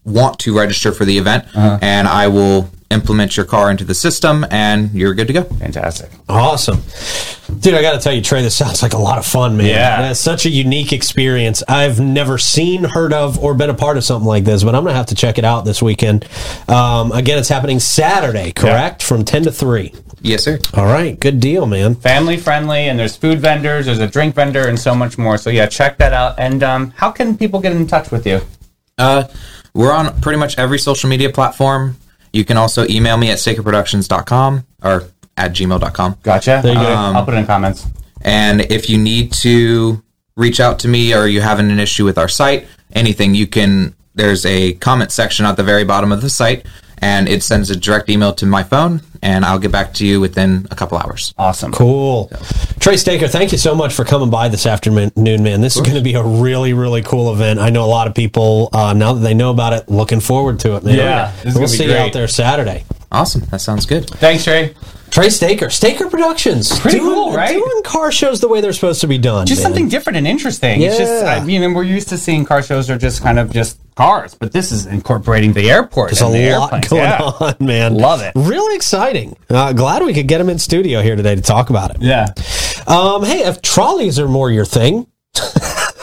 want 0.03 0.39
to 0.39 0.58
register 0.58 0.91
for 0.91 1.05
the 1.05 1.17
event. 1.17 1.46
Uh-huh. 1.55 1.79
And 1.81 2.08
I 2.08 2.27
will 2.27 2.70
implement 2.91 3.38
your 3.38 3.46
car 3.46 3.72
into 3.72 3.86
the 3.86 3.96
system 3.96 4.46
and 4.51 4.91
you're 4.91 5.13
good 5.13 5.27
to 5.27 5.34
go. 5.34 5.43
Fantastic. 5.43 6.12
Awesome. 6.27 6.81
Dude, 7.60 7.74
I 7.74 7.81
got 7.81 7.93
to 7.93 8.00
tell 8.00 8.13
you, 8.13 8.22
Trae, 8.22 8.41
this 8.41 8.55
sounds 8.55 8.81
like 8.81 8.93
a 8.93 8.98
lot 8.98 9.17
of 9.17 9.25
fun, 9.25 9.58
man. 9.58 9.67
Yeah. 9.67 10.12
It's 10.12 10.20
such 10.20 10.46
a 10.46 10.50
unique 10.50 10.93
experience. 10.93 11.63
I've 11.67 12.00
never 12.00 12.38
seen, 12.38 12.84
heard 12.84 13.13
of, 13.13 13.39
or 13.39 13.53
been 13.53 13.70
a 13.70 13.74
part 13.74 13.98
of 13.98 14.03
something 14.03 14.27
like 14.27 14.43
this, 14.43 14.63
but 14.63 14.75
I'm 14.75 14.84
going 14.84 14.93
to 14.93 14.98
have 14.98 15.08
to 15.08 15.15
check 15.15 15.38
it 15.38 15.46
out 15.46 15.63
this 15.65 15.81
weekend. 15.81 16.27
Um, 16.67 17.12
again, 17.12 17.38
it's 17.39 17.50
happening 17.50 17.79
Saturday, 17.79 18.51
correct? 18.51 19.03
From 19.03 19.24
10 19.24 19.43
to 19.43 19.51
3. 19.51 19.93
Yes, 20.23 20.43
sir. 20.43 20.59
All 20.75 20.85
right. 20.85 21.19
Good 21.19 21.39
deal, 21.39 21.65
man. 21.65 21.95
Family 21.95 22.37
friendly 22.37 22.87
and 22.89 22.99
there's 22.99 23.15
food 23.15 23.39
vendors, 23.39 23.87
there's 23.87 23.99
a 23.99 24.07
drink 24.07 24.35
vendor 24.35 24.67
and 24.67 24.79
so 24.79 24.93
much 24.93 25.17
more. 25.17 25.37
So 25.37 25.49
yeah, 25.49 25.65
check 25.65 25.97
that 25.97 26.13
out. 26.13 26.39
And 26.39 26.61
um, 26.63 26.91
how 26.91 27.11
can 27.11 27.37
people 27.37 27.59
get 27.59 27.73
in 27.73 27.87
touch 27.87 28.11
with 28.11 28.27
you? 28.27 28.41
Uh, 28.97 29.23
we're 29.73 29.91
on 29.91 30.19
pretty 30.21 30.37
much 30.37 30.57
every 30.57 30.77
social 30.77 31.09
media 31.09 31.31
platform. 31.31 31.97
You 32.33 32.45
can 32.45 32.57
also 32.57 32.85
email 32.87 33.17
me 33.17 33.31
at 33.31 33.39
stakerproductions.com 33.39 34.65
or 34.83 35.05
at 35.37 35.53
gmail.com. 35.53 36.17
Gotcha. 36.23 36.61
There 36.63 36.73
you 36.73 36.79
go. 36.79 36.87
I'll 36.87 37.25
put 37.25 37.33
it 37.33 37.37
in 37.37 37.45
comments. 37.45 37.87
And 38.21 38.61
if 38.61 38.89
you 38.89 38.97
need 38.99 39.33
to 39.41 40.03
reach 40.35 40.59
out 40.59 40.79
to 40.79 40.87
me 40.87 41.15
or 41.15 41.25
you're 41.25 41.43
having 41.43 41.71
an 41.71 41.79
issue 41.79 42.05
with 42.05 42.17
our 42.17 42.27
site, 42.27 42.67
anything, 42.93 43.33
you 43.33 43.47
can, 43.47 43.95
there's 44.13 44.45
a 44.45 44.73
comment 44.73 45.11
section 45.11 45.45
at 45.45 45.57
the 45.57 45.63
very 45.63 45.83
bottom 45.83 46.11
of 46.11 46.21
the 46.21 46.29
site 46.29 46.65
and 47.01 47.27
it 47.27 47.43
sends 47.43 47.70
a 47.70 47.75
direct 47.75 48.10
email 48.10 48.34
to 48.34 48.46
my 48.46 48.63
phone 48.63 49.01
and 49.24 49.46
I'll 49.46 49.60
get 49.60 49.72
back 49.72 49.93
to 49.96 50.05
you 50.05 50.20
within 50.20 50.67
a 50.72 50.75
couple 50.75 50.98
hours. 50.98 51.34
Awesome. 51.38 51.72
Cool. 51.72 52.29
Trae 52.79 52.98
Staker, 52.98 53.27
thank 53.27 53.51
you 53.51 53.58
so 53.58 53.75
much 53.75 53.93
for 53.93 54.03
coming 54.03 54.29
by 54.29 54.50
this 54.50 54.65
afternoon, 54.65 55.12
man. 55.15 55.62
This 55.62 55.75
is 55.75 55.81
going 55.81 55.96
to 55.96 56.01
be 56.01 56.15
a 56.15 56.24
really, 56.24 56.74
really 56.74 57.01
cool 57.01 57.31
event. 57.34 57.60
I 57.60 57.70
know 57.70 57.84
a 57.84 57.88
lot 57.88 58.08
of 58.08 58.15
people, 58.15 58.70
uh, 58.74 58.93
now 58.93 59.13
that 59.13 59.20
they 59.22 59.34
know 59.34 59.51
about 59.51 59.74
it, 59.74 59.89
looking 59.89 60.20
forward 60.20 60.60
to 60.62 60.75
it, 60.75 60.84
man. 60.84 60.96
Yeah, 60.96 61.31
this 61.31 61.39
is 61.39 61.46
we'll 61.46 61.53
gonna 61.53 61.72
be 61.72 61.77
see 61.77 61.86
you 61.86 61.96
out 61.96 62.13
there 62.13 62.27
Saturday. 62.27 62.84
Awesome. 63.12 63.41
That 63.51 63.62
sounds 63.62 63.86
good. 63.86 64.10
Thanks, 64.10 64.46
Trae. 64.46 64.75
Trae 65.12 65.30
Staker, 65.30 65.70
Staker 65.70 66.10
Productions. 66.10 66.80
Pretty 66.80 66.98
doing, 67.00 67.13
cool, 67.13 67.34
right? 67.36 67.50
Doing 67.53 67.84
car 67.84 68.12
shows 68.13 68.39
the 68.39 68.48
way 68.48 68.62
they're 68.62 68.72
supposed 68.74 69.01
to 69.01 69.08
be 69.08 69.18
done. 69.18 69.46
Just 69.46 69.60
man. 69.62 69.65
something 69.72 69.89
different 69.89 70.15
and 70.18 70.25
interesting. 70.25 70.82
It's 70.82 70.98
just, 70.98 71.24
Yeah. 71.24 71.32
I 71.34 71.44
mean, 71.44 71.74
we're 71.74 71.84
used 71.84 72.08
to 72.10 72.18
seeing 72.18 72.46
car 72.46 72.63
shows 72.63 72.89
are 72.89 72.98
just 72.98 73.22
kind 73.22 73.38
of 73.38 73.51
just 73.51 73.77
cars, 73.96 74.36
but 74.36 74.53
this 74.53 74.72
is 74.72 74.86
incorporating 74.86 75.51
the 75.51 75.70
airport. 75.70 76.12
There's 76.12 76.22
and 76.22 76.34
the 76.34 76.48
a 76.51 76.58
lot 76.58 76.72
airplanes. 76.74 76.88
going 76.88 77.03
Yeah. 77.03 77.22
on, 77.41 77.56
man. 77.60 77.96
Love 77.96 78.22
it. 78.22 78.32
Really 78.36 78.74
exciting. 78.75 79.36
Uh, 79.50 79.74
glad 79.74 80.01
we 80.03 80.13
could 80.13 80.27
get 80.30 80.39
him 80.39 80.50
in 80.50 80.58
studio 80.60 81.01
here 81.01 81.18
today 81.18 81.36
to 81.36 81.41
talk 81.41 81.70
about 81.70 81.91
it. 81.91 81.98
Yeah. 82.01 82.27
Um, 82.88 83.24
hey, 83.25 83.44
if 83.44 83.62
trolleys 83.62 84.18
are 84.18 84.30
more 84.30 84.50
your 84.50 84.65
thing, 84.65 85.08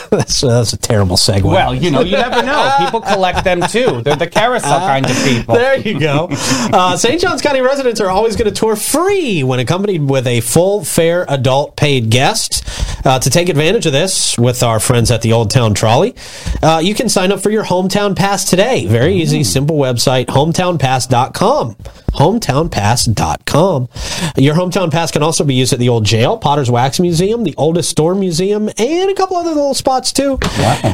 that's, 0.17 0.41
that's 0.41 0.73
a 0.73 0.77
terrible 0.77 1.17
segue. 1.17 1.45
Well, 1.45 1.75
you 1.75 1.91
know, 1.91 2.01
you 2.01 2.13
never 2.13 2.43
know. 2.43 2.75
People 2.79 3.01
collect 3.01 3.45
them 3.45 3.61
too. 3.63 4.01
They're 4.03 4.17
the 4.17 4.27
carousel 4.27 4.79
kind 4.81 5.09
of 5.09 5.17
people. 5.25 5.55
There 5.55 5.77
you 5.77 6.01
go. 6.01 6.29
Uh, 6.31 6.97
St. 6.97 7.21
Johns 7.21 7.43
County 7.43 7.61
residents 7.61 8.01
are 8.01 8.09
always 8.09 8.37
going 8.37 8.53
to 8.53 8.55
tour 8.55 8.77
free 8.77 9.43
when 9.43 9.61
accompanied 9.61 10.03
with 10.03 10.27
a 10.27 10.41
full, 10.41 10.85
fair 10.85 11.27
adult 11.29 11.77
paid 11.77 12.11
guest. 12.11 12.65
Uh, 13.05 13.19
to 13.19 13.31
take 13.31 13.49
advantage 13.49 13.87
of 13.87 13.93
this 13.93 14.37
with 14.39 14.63
our 14.63 14.81
friends 14.81 15.11
at 15.11 15.23
the 15.23 15.33
Old 15.33 15.51
Town 15.51 15.73
Trolley, 15.73 16.15
uh, 16.63 16.81
you 16.83 16.95
can 16.95 17.09
sign 17.09 17.31
up 17.31 17.41
for 17.41 17.51
your 17.51 17.65
Hometown 17.65 18.17
Pass 18.17 18.45
today. 18.45 18.87
Very 18.87 19.15
easy, 19.15 19.45
simple 19.45 19.77
website, 19.77 20.27
hometownpass.com. 20.27 21.77
Hometownpass.com. 22.19 23.89
Your 24.37 24.55
Hometown 24.55 24.91
Pass 24.91 25.11
can 25.11 25.23
also 25.23 25.45
be 25.45 25.55
used 25.55 25.73
at 25.73 25.79
the 25.79 25.89
Old 25.89 26.05
Jail, 26.05 26.37
Potter's 26.37 26.71
Wax 26.71 27.01
Museum, 27.01 27.45
the 27.45 27.55
Oldest 27.57 27.91
Store 27.91 28.15
Museum, 28.15 28.69
and 28.77 29.11
a 29.11 29.15
couple 29.15 29.37
other 29.37 29.51
little 29.51 29.75
spots 29.75 30.13
too. 30.13 30.39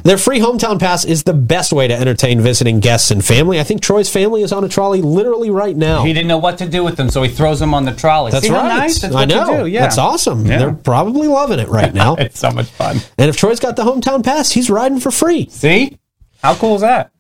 Their 0.05 0.19
free 0.19 0.41
Hometown 0.41 0.79
Pass 0.79 1.05
is 1.05 1.25
the 1.25 1.33
best 1.35 1.73
way 1.73 1.89
to 1.89 1.95
entertain 1.95 2.41
visiting 2.41 2.81
guests 2.81 3.11
and 3.11 3.25
family. 3.25 3.59
I 3.61 3.65
think 3.65 3.83
Troy's 3.83 4.11
family 4.11 4.43
is 4.43 4.53
on 4.53 4.65
a 4.65 4.69
trolley 4.69 5.03
literally 5.03 5.51
right 5.51 5.77
now. 5.77 6.05
He 6.05 6.13
didn't 6.13 6.29
know 6.29 6.39
what 6.39 6.59
to 6.59 6.69
do 6.69 6.85
with 6.85 6.97
them, 6.97 7.09
so 7.11 7.23
he 7.23 7.31
throws 7.31 7.61
them 7.61 7.75
on 7.75 7.85
the 7.85 7.93
trolley. 7.95 8.31
That's 8.31 8.47
See 8.47 8.53
how 8.53 8.59
right. 8.61 8.69
nice? 8.69 9.01
That's 9.01 9.15
I 9.15 9.21
what 9.21 9.29
know. 9.29 9.51
you 9.51 9.59
do. 9.65 9.67
Yeah. 9.67 9.81
That's 9.81 9.99
awesome. 9.99 10.47
Yeah. 10.47 10.59
They're 10.59 10.73
probably 10.73 11.29
loving 11.29 11.59
it 11.59 11.69
right 11.69 11.93
now. 11.93 12.17
It's 12.25 12.39
so 12.41 12.51
much 12.51 12.67
fun. 12.71 12.97
and 13.19 13.29
if 13.29 13.37
Troy's 13.37 13.61
got 13.61 13.77
the 13.77 13.83
hometown 13.83 14.25
pass, 14.25 14.51
he's 14.51 14.71
riding 14.71 14.99
for 14.99 15.11
free. 15.11 15.47
See? 15.51 15.99
How 16.43 16.55
cool 16.55 16.77
is 16.77 16.81
that? 16.81 17.11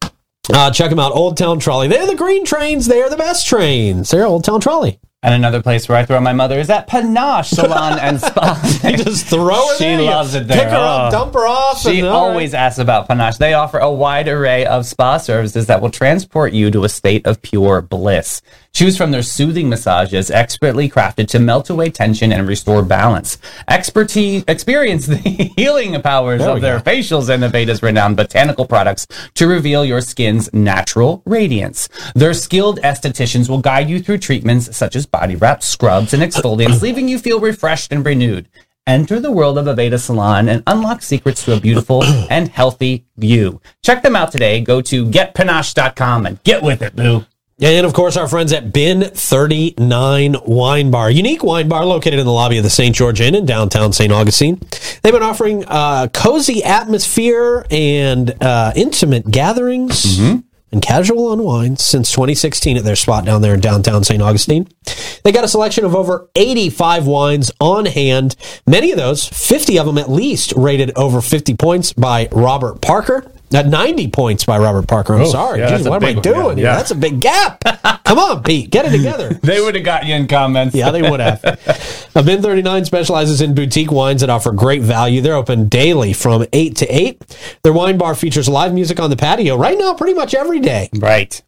Uh, 0.53 0.71
check 0.71 0.91
them 0.91 0.99
out, 0.99 1.13
Old 1.13 1.37
Town 1.37 1.59
Trolley. 1.59 1.89
They're 1.89 2.07
the 2.07 2.15
green 2.15 2.45
trains. 2.45 2.87
They're 2.87 3.09
the 3.09 3.17
best 3.17 3.47
trains. 3.47 4.11
They're 4.11 4.27
Old 4.27 4.45
Town 4.45 4.61
Trolley. 4.61 5.01
And 5.23 5.33
another 5.33 5.63
place 5.63 5.89
where 5.89 5.97
I 5.97 6.05
throw 6.05 6.21
my 6.21 6.35
mother 6.35 6.59
is 6.59 6.69
at 6.69 6.87
Panache 6.87 7.49
Salon 7.49 7.99
and 7.99 8.21
Spa. 8.21 8.61
You 8.85 8.99
just 8.99 9.25
throw 9.27 9.71
it. 9.71 9.79
She 9.79 9.91
you 9.91 10.03
loves 10.03 10.35
it 10.35 10.47
there. 10.47 10.59
Pick 10.59 10.69
her 10.69 10.77
up, 10.77 11.09
Oh. 11.09 11.11
dump 11.11 11.33
her 11.33 11.47
off. 11.47 11.81
She 11.81 12.01
and, 12.01 12.09
always 12.09 12.53
asks 12.53 12.79
about 12.79 13.09
Panache. 13.09 13.39
They 13.39 13.55
offer 13.55 13.79
a 13.79 13.91
wide 13.91 14.29
array 14.29 14.67
of 14.67 14.85
spa 14.85 15.17
services 15.17 15.67
that 15.69 15.81
will 15.81 15.89
transport 15.91 16.53
you 16.53 16.71
to 16.73 16.85
a 16.85 16.91
state 16.91 17.27
of 17.27 17.41
pure 17.41 17.81
bliss. 17.81 18.43
Choose 18.75 18.97
from 18.97 19.13
their 19.13 19.23
soothing 19.23 19.69
massages, 19.69 20.33
expertly 20.33 20.91
crafted 20.91 21.29
to 21.29 21.39
melt 21.39 21.71
away 21.71 21.91
tension 21.91 22.33
and 22.33 22.49
restore 22.49 22.83
balance. 22.83 23.39
Expertise, 23.69 24.43
experience 24.49 25.07
the 25.07 25.17
healing 25.57 26.01
powers 26.03 26.43
of 26.43 26.61
their 26.61 26.81
go. 26.81 26.91
facials 26.91 27.29
and 27.29 27.45
Aveda's 27.45 27.85
renowned 27.85 28.17
botanical 28.17 28.67
products 28.67 29.07
to 29.35 29.47
reveal 29.47 29.85
your 29.85 30.01
skin's 30.01 30.53
natural 30.53 31.23
radiance. 31.25 31.89
Their 32.17 32.35
skilled 32.35 32.81
estheticians 32.81 33.49
will 33.49 33.61
guide 33.61 33.89
you 33.89 34.03
through 34.03 34.19
treatments 34.19 34.77
such 34.77 34.97
as 34.97 35.07
body 35.07 35.37
wraps, 35.37 35.69
scrubs, 35.69 36.13
and 36.13 36.21
exfoliants, 36.21 36.83
leaving 36.83 37.07
you 37.09 37.21
feel 37.21 37.39
refreshed 37.39 37.93
and 37.93 38.05
renewed. 38.05 38.49
Enter 38.89 39.21
the 39.21 39.31
world 39.31 39.57
of 39.57 39.67
Aveda 39.67 40.01
Salon 40.01 40.49
and 40.49 40.65
unlock 40.67 41.01
secrets 41.03 41.45
to 41.45 41.57
a 41.57 41.61
beautiful 41.61 42.03
and 42.29 42.49
healthy 42.49 43.07
you. 43.17 43.61
Check 43.85 44.03
them 44.03 44.17
out 44.17 44.33
today. 44.33 44.61
Go 44.61 44.81
to 44.83 45.07
getpanache.com 45.07 46.27
and 46.27 46.43
get 46.43 46.63
with 46.63 46.83
it, 46.83 46.97
boo. 46.97 47.25
And 47.61 47.87
of 47.87 47.93
course, 47.93 48.17
our 48.17 48.27
friends 48.27 48.53
at 48.53 48.73
Bin 48.73 49.03
39 49.03 50.37
Wine 50.45 50.91
Bar, 50.91 51.11
unique 51.11 51.45
wine 51.45 51.69
bar 51.69 51.85
located 51.85 52.19
in 52.19 52.27
the 52.27 52.33
lobby 52.33 52.59
of 52.59 52.65
the 52.65 52.71
St. 52.71 52.95
George 52.95 53.21
Inn 53.21 53.37
in 53.37 53.47
downtown 53.47 53.93
St. 53.93 54.13
Augustine. 54.13 54.61
They've 55.03 55.13
been 55.13 55.23
offering 55.23 55.65
uh, 55.67 56.09
cozy 56.13 56.65
atmosphere 56.65 57.65
and 57.71 58.35
uh, 58.43 58.73
intimate 58.75 59.31
gatherings 59.31 60.19
and 60.73 60.83
casual 60.83 61.33
unwinds 61.33 61.85
since 61.85 62.11
2016 62.11 62.77
at 62.77 62.83
their 62.83 62.97
spot 62.97 63.25
down 63.25 63.41
there 63.41 63.55
in 63.55 63.61
downtown 63.61 64.03
St. 64.03 64.21
Augustine. 64.21 64.67
They 65.23 65.31
got 65.31 65.45
a 65.45 65.49
selection 65.49 65.85
of 65.85 65.95
over 65.95 66.29
85 66.35 67.07
wines 67.07 67.53
on 67.61 67.87
hand. 67.87 68.35
Many 68.67 68.91
of 68.91 68.97
those, 68.99 69.29
50 69.29 69.79
of 69.79 69.87
them 69.87 69.99
at 69.99 70.11
least, 70.11 70.53
rated 70.57 70.91
over 70.97 71.21
50 71.21 71.55
points 71.55 71.93
by 71.93 72.29
Robert 72.33 72.81
Parker. 72.83 73.31
At 73.55 73.67
90 73.67 74.09
points 74.09 74.45
by 74.45 74.59
Robert 74.59 74.89
Parker. 74.89 75.15
I'm 75.15 75.27
sorry. 75.27 75.61
yeah, 75.61 75.79
Jeez, 75.79 75.89
what 75.89 76.03
am 76.03 76.19
I 76.19 76.21
doing? 76.21 76.59
Yeah. 76.59 76.77
That's 76.77 76.91
a 76.91 76.95
big 76.97 77.21
gap. 77.21 77.63
Come 78.05 78.19
on, 78.19 78.43
Pete. 78.43 78.71
Get 78.71 78.87
it 78.87 78.91
together. 78.91 79.35
They 79.45 79.61
would 79.61 79.75
have 79.75 79.85
got 79.85 80.07
you 80.07 80.15
in 80.15 80.27
comments. 80.27 80.75
Yeah, 80.75 80.91
they 80.91 81.03
would 81.03 81.21
have. 81.21 81.41
Bin 82.15 82.43
39 82.43 82.85
specializes 82.85 83.41
in 83.41 83.55
boutique 83.55 83.93
wines 83.93 84.23
that 84.23 84.31
offer 84.31 84.53
great 84.53 84.83
value. 84.83 85.21
They're 85.21 85.35
open 85.37 85.69
daily 85.69 86.13
from 86.13 86.47
8 86.53 86.77
to 86.77 86.87
8. 86.87 87.59
Their 87.63 87.73
wine 87.73 87.97
bar 87.99 88.15
features 88.15 88.49
live 88.49 88.75
music 88.75 88.99
on 88.99 89.11
the 89.11 89.17
patio 89.17 89.57
right 89.57 89.79
now, 89.79 89.95
pretty 89.95 90.15
much 90.15 90.35
every 90.35 90.61
day. 90.61 90.89
Right. 90.95 91.41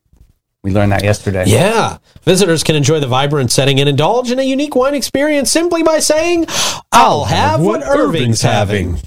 We 0.62 0.72
learned 0.72 0.92
that 0.92 1.04
yesterday. 1.04 1.44
Yeah. 1.46 1.98
Visitors 2.24 2.62
can 2.64 2.74
enjoy 2.76 3.00
the 3.00 3.06
vibrant 3.06 3.50
setting 3.50 3.78
and 3.80 3.88
indulge 3.88 4.30
in 4.30 4.38
a 4.38 4.42
unique 4.42 4.74
wine 4.74 4.94
experience 4.94 5.50
simply 5.50 5.82
by 5.82 6.00
saying, 6.00 6.46
I'll 6.92 7.24
have 7.24 7.60
what 7.60 7.82
Irving's 7.82 8.42
having. 8.42 8.98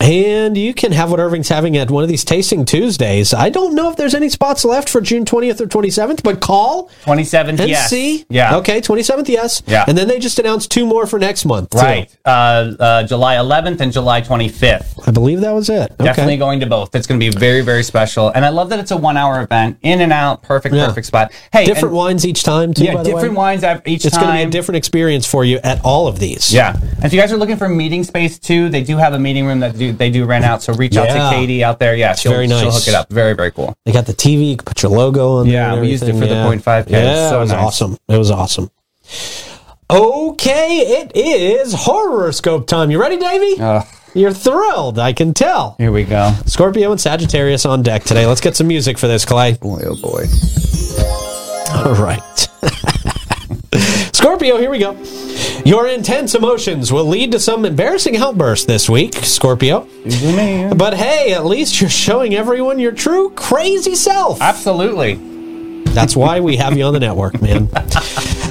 And 0.00 0.56
you 0.56 0.74
can 0.74 0.92
have 0.92 1.10
what 1.10 1.18
Irving's 1.18 1.48
having 1.48 1.76
at 1.76 1.90
one 1.90 2.02
of 2.02 2.08
these 2.08 2.24
tasting 2.24 2.64
Tuesdays. 2.64 3.34
I 3.34 3.50
don't 3.50 3.74
know 3.74 3.90
if 3.90 3.96
there's 3.96 4.14
any 4.14 4.28
spots 4.28 4.64
left 4.64 4.88
for 4.88 5.00
June 5.00 5.24
20th 5.24 5.60
or 5.60 5.66
27th, 5.66 6.22
but 6.22 6.40
call 6.40 6.88
27th, 7.04 7.58
and 7.60 7.68
yes. 7.68 7.90
see. 7.90 8.24
Yeah. 8.28 8.56
Okay, 8.58 8.80
27th, 8.80 9.28
yes. 9.28 9.62
Yeah. 9.66 9.84
And 9.88 9.98
then 9.98 10.06
they 10.06 10.18
just 10.18 10.38
announced 10.38 10.70
two 10.70 10.86
more 10.86 11.06
for 11.06 11.18
next 11.18 11.44
month. 11.44 11.70
too. 11.70 11.78
Right. 11.78 12.16
Uh, 12.24 12.74
uh, 12.78 13.02
July 13.04 13.36
11th 13.36 13.80
and 13.80 13.92
July 13.92 14.20
25th. 14.20 15.08
I 15.08 15.10
believe 15.10 15.40
that 15.40 15.52
was 15.52 15.68
it. 15.68 15.90
Okay. 15.92 16.04
Definitely 16.04 16.36
going 16.36 16.60
to 16.60 16.66
both. 16.66 16.94
It's 16.94 17.06
going 17.06 17.18
to 17.20 17.30
be 17.32 17.36
very, 17.36 17.62
very 17.62 17.82
special. 17.82 18.28
And 18.28 18.44
I 18.44 18.50
love 18.50 18.68
that 18.70 18.78
it's 18.78 18.90
a 18.92 18.96
one 18.96 19.16
hour 19.16 19.42
event, 19.42 19.78
in 19.82 20.00
and 20.00 20.12
out, 20.12 20.42
perfect, 20.42 20.74
Yeah. 20.74 20.86
perfect 20.86 21.06
spot. 21.08 21.32
Hey, 21.52 21.64
different 21.64 21.88
and- 21.88 21.96
wines 21.96 22.26
each 22.26 22.44
time, 22.44 22.72
too, 22.72 22.84
Yeah, 22.84 22.94
by 22.94 23.02
the 23.02 23.10
different 23.10 23.34
wines 23.34 23.62
each 23.64 23.66
time. 23.66 23.82
It's 23.86 24.16
going 24.16 24.28
to 24.28 24.32
be 24.32 24.42
a 24.42 24.50
different 24.50 24.76
experience 24.76 25.26
for 25.26 25.44
you 25.44 25.58
at 25.64 25.84
all 25.84 26.06
of 26.06 26.18
these. 26.18 26.52
Yeah, 26.54 26.76
and 26.76 27.04
if 27.04 27.12
you 27.12 27.20
guys 27.20 27.32
are 27.32 27.36
looking 27.36 27.56
for 27.56 27.68
meeting 27.68 28.04
space 28.04 28.38
too, 28.38 28.68
they 28.68 28.82
do 28.82 28.96
have 28.96 29.12
a 29.12 29.18
meeting 29.18 29.46
room 29.46 29.60
that 29.60 29.76
do, 29.76 29.87
they 29.92 30.10
do 30.10 30.24
rent 30.24 30.44
out. 30.44 30.62
So 30.62 30.72
reach 30.74 30.96
out 30.96 31.06
Yeah. 31.08 31.30
to 31.30 31.36
Katie 31.36 31.62
out 31.64 31.78
there. 31.78 31.94
Yeah, 31.94 32.14
she'll, 32.14 32.32
very 32.32 32.48
she'll 32.48 32.64
nice. 32.64 32.74
hook 32.78 32.88
it 32.88 32.94
up. 32.94 33.08
Very, 33.10 33.34
very 33.34 33.50
cool. 33.50 33.74
They 33.84 33.92
got 33.92 34.06
the 34.06 34.12
TV. 34.14 34.50
You 34.50 34.56
can 34.56 34.64
put 34.64 34.82
your 34.82 34.92
logo 34.92 35.38
on 35.38 35.46
there. 35.46 35.54
Yeah, 35.54 35.72
and 35.72 35.80
we 35.80 35.88
used 35.90 36.02
it 36.02 36.10
everything. 36.10 36.28
for 36.28 36.34
the 36.34 36.40
Yeah. 36.40 36.46
0.5K. 36.46 36.90
It 36.90 37.04
was 37.04 37.16
Yeah, 37.18 37.30
so 37.30 37.36
it 37.36 37.40
was 37.40 37.50
nice. 37.52 37.60
awesome. 37.64 37.98
It 38.08 38.16
was 38.18 38.30
awesome. 38.30 38.70
Okay, 39.90 40.78
it 41.00 41.12
is 41.16 41.72
horoscope 41.72 42.66
time. 42.66 42.90
You 42.90 43.00
ready, 43.00 43.16
Davey? 43.16 43.60
Ugh. 43.60 43.86
You're 44.14 44.32
thrilled. 44.32 44.98
I 44.98 45.12
can 45.12 45.32
tell. 45.32 45.76
Here 45.78 45.92
we 45.92 46.04
go. 46.04 46.32
Scorpio 46.46 46.90
and 46.92 47.00
Sagittarius 47.00 47.64
on 47.64 47.82
deck 47.82 48.04
today. 48.04 48.26
Let's 48.26 48.40
get 48.40 48.56
some 48.56 48.66
music 48.66 48.98
for 48.98 49.06
this, 49.06 49.24
Clay. 49.24 49.54
Boy, 49.54 49.82
oh 49.86 49.96
boy. 49.96 50.24
All 51.74 51.94
right. 51.94 52.48
Scorpio, 54.28 54.58
here 54.58 54.68
we 54.70 54.78
go. 54.78 54.92
Your 55.64 55.88
intense 55.88 56.34
emotions 56.34 56.92
will 56.92 57.06
lead 57.06 57.32
to 57.32 57.40
some 57.40 57.64
embarrassing 57.64 58.18
outbursts 58.18 58.66
this 58.66 58.86
week, 58.86 59.14
Scorpio. 59.14 59.88
But 60.74 60.92
hey, 60.98 61.32
at 61.32 61.46
least 61.46 61.80
you're 61.80 61.88
showing 61.88 62.34
everyone 62.34 62.78
your 62.78 62.92
true 62.92 63.30
crazy 63.30 63.94
self. 63.94 64.42
Absolutely. 64.42 65.14
That's 65.94 66.14
why 66.14 66.40
we 66.40 66.58
have 66.58 66.76
you 66.76 66.84
on 66.84 66.92
the 66.92 67.00
network, 67.00 67.40
man. 67.40 67.70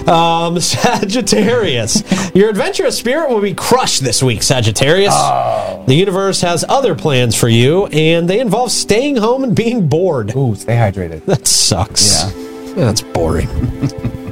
Um, 0.07 0.57
Sagittarius, 0.61 2.01
your 2.33 2.47
adventurous 2.49 2.97
spirit 2.97 3.29
will 3.29 3.41
be 3.41 3.53
crushed 3.53 4.01
this 4.01 4.23
week, 4.23 4.41
Sagittarius. 4.41 5.13
The 5.13 5.93
universe 5.93 6.39
has 6.39 6.63
other 6.69 6.95
plans 6.95 7.35
for 7.35 7.49
you, 7.49 7.87
and 7.87 8.29
they 8.29 8.39
involve 8.39 8.71
staying 8.71 9.17
home 9.17 9.43
and 9.43 9.53
being 9.53 9.89
bored. 9.89 10.33
Ooh, 10.33 10.55
stay 10.55 10.77
hydrated. 10.77 11.25
That 11.25 11.45
sucks. 11.45 12.23
Yeah. 12.23 12.75
That's 12.75 13.01
boring. 13.01 13.49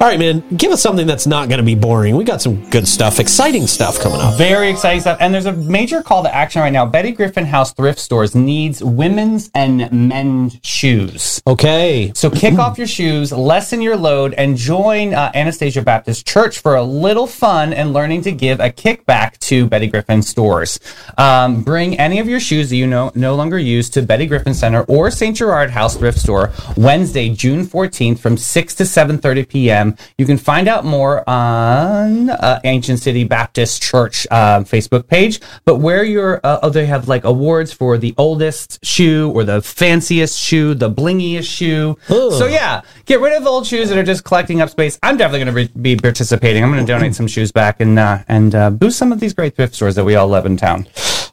All 0.00 0.06
right, 0.06 0.18
man. 0.18 0.42
Give 0.56 0.72
us 0.72 0.80
something 0.80 1.06
that's 1.06 1.26
not 1.26 1.50
going 1.50 1.58
to 1.58 1.64
be 1.64 1.74
boring. 1.74 2.16
We 2.16 2.24
got 2.24 2.40
some 2.40 2.70
good 2.70 2.88
stuff, 2.88 3.20
exciting 3.20 3.66
stuff 3.66 4.00
coming 4.00 4.18
up. 4.18 4.38
Very 4.38 4.70
exciting 4.70 5.02
stuff. 5.02 5.18
And 5.20 5.34
there's 5.34 5.44
a 5.44 5.52
major 5.52 6.02
call 6.02 6.22
to 6.22 6.34
action 6.34 6.62
right 6.62 6.72
now. 6.72 6.86
Betty 6.86 7.12
Griffin 7.12 7.44
House 7.44 7.74
Thrift 7.74 7.98
Stores 7.98 8.34
needs 8.34 8.82
women's 8.82 9.50
and 9.54 9.92
men's 9.92 10.56
shoes. 10.62 11.42
Okay. 11.46 12.12
So 12.14 12.30
kick 12.30 12.58
off 12.58 12.78
your 12.78 12.86
shoes, 12.86 13.30
lessen 13.30 13.82
your 13.82 13.98
load, 13.98 14.32
and 14.32 14.56
join 14.56 15.12
uh, 15.12 15.32
Anastasia 15.34 15.82
Baptist 15.82 16.26
Church 16.26 16.60
for 16.60 16.76
a 16.76 16.82
little 16.82 17.26
fun 17.26 17.74
and 17.74 17.92
learning 17.92 18.22
to 18.22 18.32
give 18.32 18.58
a 18.58 18.70
kickback 18.70 19.36
to 19.40 19.66
Betty 19.66 19.86
Griffin 19.86 20.22
stores. 20.22 20.80
Um, 21.18 21.62
bring 21.62 21.98
any 21.98 22.20
of 22.20 22.26
your 22.26 22.40
shoes 22.40 22.70
that 22.70 22.76
you 22.76 22.86
no, 22.86 23.12
no 23.14 23.34
longer 23.34 23.58
use 23.58 23.90
to 23.90 24.00
Betty 24.00 24.24
Griffin 24.24 24.54
Center 24.54 24.80
or 24.84 25.10
St. 25.10 25.36
Gerard 25.36 25.68
House 25.68 25.98
Thrift 25.98 26.20
Store 26.20 26.52
Wednesday, 26.78 27.28
June 27.28 27.66
14th 27.66 28.18
from 28.18 28.38
6 28.38 28.74
to 28.76 28.84
7.30 28.84 29.46
p.m. 29.46 29.89
You 30.18 30.26
can 30.26 30.38
find 30.38 30.68
out 30.68 30.84
more 30.84 31.28
on 31.28 32.30
uh, 32.30 32.60
Ancient 32.64 32.98
City 32.98 33.24
Baptist 33.24 33.82
Church 33.82 34.26
uh, 34.30 34.60
Facebook 34.60 35.06
page. 35.06 35.40
But 35.64 35.76
where 35.76 36.04
you're, 36.04 36.40
uh, 36.44 36.60
oh, 36.62 36.70
they 36.70 36.86
have 36.86 37.08
like 37.08 37.24
awards 37.24 37.72
for 37.72 37.98
the 37.98 38.14
oldest 38.18 38.84
shoe 38.84 39.30
or 39.34 39.44
the 39.44 39.62
fanciest 39.62 40.38
shoe, 40.38 40.74
the 40.74 40.90
blingiest 40.90 41.48
shoe. 41.48 41.96
So 42.38 42.46
yeah, 42.46 42.82
get 43.06 43.20
rid 43.20 43.34
of 43.34 43.46
old 43.46 43.66
shoes 43.66 43.88
that 43.88 43.98
are 43.98 44.02
just 44.02 44.24
collecting 44.24 44.60
up 44.60 44.70
space. 44.70 44.98
I'm 45.02 45.16
definitely 45.16 45.52
going 45.52 45.68
to 45.68 45.78
be 45.78 45.96
participating. 45.96 46.62
I'm 46.62 46.72
going 46.72 46.84
to 46.84 46.92
donate 46.92 47.14
some 47.14 47.26
shoes 47.26 47.52
back 47.52 47.80
and 47.80 47.98
uh, 47.98 48.22
and 48.28 48.54
uh, 48.54 48.70
boost 48.70 48.98
some 48.98 49.12
of 49.12 49.20
these 49.20 49.34
great 49.34 49.56
thrift 49.56 49.74
stores 49.74 49.94
that 49.94 50.04
we 50.04 50.14
all 50.14 50.28
love 50.28 50.46
in 50.46 50.56
town. 50.56 50.86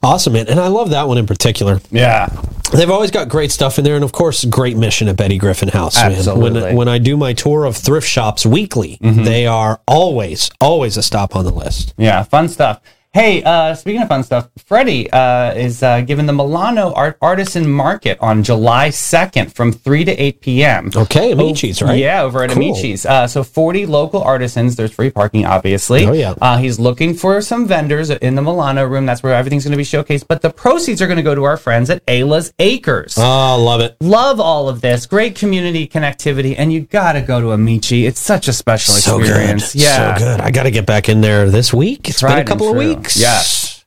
Awesome, 0.04 0.34
man. 0.34 0.48
And 0.48 0.60
I 0.60 0.68
love 0.68 0.92
that 0.92 1.08
one 1.08 1.18
in 1.18 1.26
particular. 1.26 1.82
Yeah. 1.92 2.30
They've 2.72 2.90
always 2.90 3.12
got 3.12 3.30
great 3.30 3.52
stuff 3.52 3.78
in 3.78 3.86
there, 3.86 3.96
and 3.96 4.04
of 4.04 4.12
course, 4.12 4.44
great 4.44 4.76
mission 4.76 5.08
at 5.08 5.16
Betty 5.16 5.38
Griffin 5.38 5.70
House. 5.70 5.98
Absolutely. 5.98 6.62
When, 6.62 6.76
when 6.76 6.88
I 6.90 6.98
do 6.98 7.16
my 7.16 7.34
tour 7.34 7.64
of 7.64 7.78
thrift 7.78 8.08
shops 8.08 8.46
weekly, 8.46 8.98
mm-hmm. 9.02 9.24
they 9.24 9.48
are 9.48 9.80
always, 9.88 10.52
always 10.60 10.98
a 10.98 11.04
stop 11.04 11.36
on 11.36 11.46
the 11.46 11.52
list. 11.52 11.94
Yeah, 11.98 12.24
fun 12.24 12.50
stuff. 12.50 12.82
Hey, 13.18 13.42
uh, 13.42 13.74
speaking 13.74 14.04
of 14.04 14.10
fun 14.10 14.24
stuff, 14.24 14.48
Freddie 14.64 15.12
uh, 15.12 15.52
is 15.56 15.82
uh, 15.82 16.02
giving 16.02 16.28
the 16.28 16.34
Milano 16.34 16.94
Art 16.94 17.18
Artisan 17.20 17.68
Market 17.68 18.20
on 18.22 18.44
July 18.44 18.90
2nd 18.90 19.52
from 19.56 19.72
3 19.72 20.06
to 20.06 20.12
8 20.12 20.40
p.m. 20.42 20.92
Okay, 20.96 21.32
Amici's, 21.32 21.82
right? 21.82 21.98
Yeah, 21.98 22.22
over 22.22 22.44
at 22.44 22.52
Cool. 22.52 22.62
Amici's. 22.62 23.08
Uh, 23.08 23.26
so 23.26 23.44
40 23.44 23.88
local 23.88 24.22
artisans. 24.22 24.76
There's 24.76 24.92
free 24.92 25.10
parking, 25.10 25.48
obviously. 25.48 26.06
Oh, 26.06 26.12
yeah. 26.14 26.36
Uh, 26.40 26.60
he's 26.60 26.80
looking 26.80 27.16
for 27.16 27.42
some 27.42 27.66
vendors 27.66 28.12
in 28.12 28.36
the 28.36 28.44
Milano 28.44 28.86
room. 28.86 29.08
That's 29.08 29.24
where 29.24 29.34
everything's 29.34 29.64
going 29.64 29.72
to 29.72 29.78
be 29.78 29.84
showcased. 29.84 30.28
But 30.28 30.44
the 30.44 30.52
proceeds 30.52 31.02
are 31.02 31.08
going 31.08 31.18
to 31.18 31.24
go 31.24 31.34
to 31.34 31.44
our 31.46 31.58
friends 31.58 31.90
at 31.90 32.06
Ayla's 32.06 32.54
Acres. 32.60 33.16
Oh, 33.18 33.60
love 33.60 33.82
it. 33.82 33.98
Love 34.00 34.40
all 34.40 34.70
of 34.70 34.82
this. 34.82 35.08
Great 35.08 35.34
community 35.36 35.88
connectivity. 35.88 36.54
And 36.56 36.72
you 36.72 36.82
got 36.82 37.14
to 37.14 37.22
go 37.22 37.42
to 37.42 37.52
Amici. 37.54 38.06
It's 38.06 38.20
such 38.20 38.48
a 38.48 38.54
special 38.54 38.94
So 38.94 39.18
experience. 39.18 39.74
good. 39.74 39.82
Yeah. 39.82 40.18
So 40.18 40.24
good. 40.24 40.42
I 40.42 40.52
got 40.52 40.64
to 40.64 40.72
get 40.72 40.86
back 40.86 41.10
in 41.10 41.22
there 41.22 41.50
this 41.50 41.74
week. 41.74 42.08
It's 42.10 42.22
been 42.22 42.38
a 42.38 42.46
couple 42.46 42.70
of 42.70 42.78
weeks. 42.78 43.07
Yes. 43.16 43.86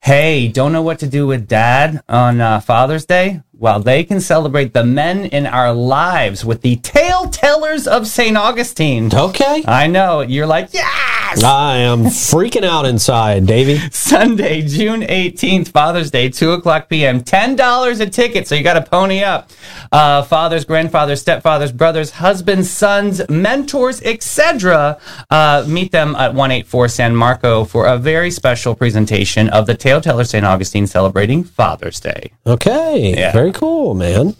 Hey, 0.00 0.48
don't 0.48 0.72
know 0.72 0.82
what 0.82 0.98
to 1.00 1.06
do 1.06 1.26
with 1.26 1.46
dad 1.46 2.02
on 2.08 2.40
uh, 2.40 2.60
Father's 2.60 3.06
Day? 3.06 3.42
Well, 3.54 3.80
they 3.80 4.02
can 4.02 4.20
celebrate 4.20 4.72
the 4.72 4.82
men 4.82 5.26
in 5.26 5.46
our 5.46 5.74
lives 5.74 6.42
with 6.42 6.62
the 6.62 6.76
Tale 6.76 7.28
Tellers 7.28 7.86
of 7.86 8.06
St. 8.06 8.36
Augustine. 8.36 9.14
Okay. 9.14 9.62
I 9.66 9.86
know. 9.88 10.22
You're 10.22 10.46
like, 10.46 10.72
yes! 10.72 11.44
I 11.44 11.76
am 11.76 12.04
freaking 12.04 12.64
out 12.64 12.86
inside, 12.86 13.46
Davey. 13.46 13.78
Sunday, 13.90 14.62
June 14.62 15.02
18th, 15.02 15.68
Father's 15.68 16.10
Day, 16.10 16.28
2 16.28 16.52
o'clock 16.52 16.88
p.m. 16.88 17.22
$10 17.22 18.00
a 18.00 18.06
ticket, 18.06 18.48
so 18.48 18.54
you 18.54 18.62
got 18.62 18.74
to 18.74 18.90
pony 18.90 19.22
up. 19.22 19.50
Uh, 19.90 20.22
fathers, 20.22 20.64
grandfathers, 20.64 21.22
stepfathers, 21.22 21.76
brothers, 21.76 22.10
husbands, 22.12 22.70
sons, 22.70 23.20
mentors, 23.28 24.00
etc. 24.02 24.98
Uh, 25.30 25.64
meet 25.68 25.92
them 25.92 26.14
at 26.16 26.28
184 26.34 26.88
San 26.88 27.14
Marco 27.14 27.64
for 27.64 27.86
a 27.86 27.98
very 27.98 28.30
special 28.30 28.74
presentation 28.74 29.48
of 29.50 29.66
the 29.66 29.74
Tale 29.74 30.00
Teller 30.00 30.24
St. 30.24 30.44
Augustine 30.44 30.86
celebrating 30.86 31.44
Father's 31.44 32.00
Day. 32.00 32.32
Okay. 32.46 33.14
Yeah. 33.16 33.32
Very 33.32 33.41
cool, 33.50 33.94
man. 33.94 34.36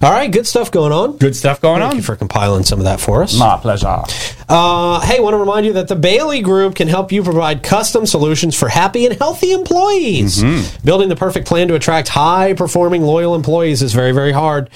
All 0.00 0.10
right. 0.10 0.30
Good 0.30 0.46
stuff 0.46 0.70
going 0.70 0.92
on. 0.92 1.18
Good 1.18 1.36
stuff 1.36 1.60
going 1.60 1.82
on. 1.82 1.90
Thank 1.90 1.90
on. 1.92 1.96
you 1.98 2.02
for 2.02 2.16
compiling 2.16 2.64
some 2.64 2.78
of 2.78 2.84
that 2.86 3.00
for 3.00 3.22
us. 3.22 3.38
My 3.38 3.58
pleasure. 3.58 4.02
Uh, 4.48 5.00
hey, 5.00 5.20
want 5.20 5.34
to 5.34 5.38
remind 5.38 5.64
you 5.66 5.72
that 5.74 5.88
the 5.88 5.96
Bailey 5.96 6.40
Group 6.40 6.74
can 6.74 6.88
help 6.88 7.12
you 7.12 7.22
provide 7.22 7.62
custom 7.62 8.06
solutions 8.06 8.58
for 8.58 8.68
happy 8.68 9.06
and 9.06 9.16
healthy 9.18 9.52
employees. 9.52 10.42
Building 10.84 11.08
the 11.08 11.16
perfect 11.16 11.46
plan 11.46 11.68
to 11.68 11.74
attract 11.74 12.08
high 12.08 12.52
performing, 12.54 13.02
loyal 13.02 13.34
employees 13.34 13.82
is 13.82 13.92
very, 13.92 14.12
very 14.12 14.32
hard. 14.32 14.68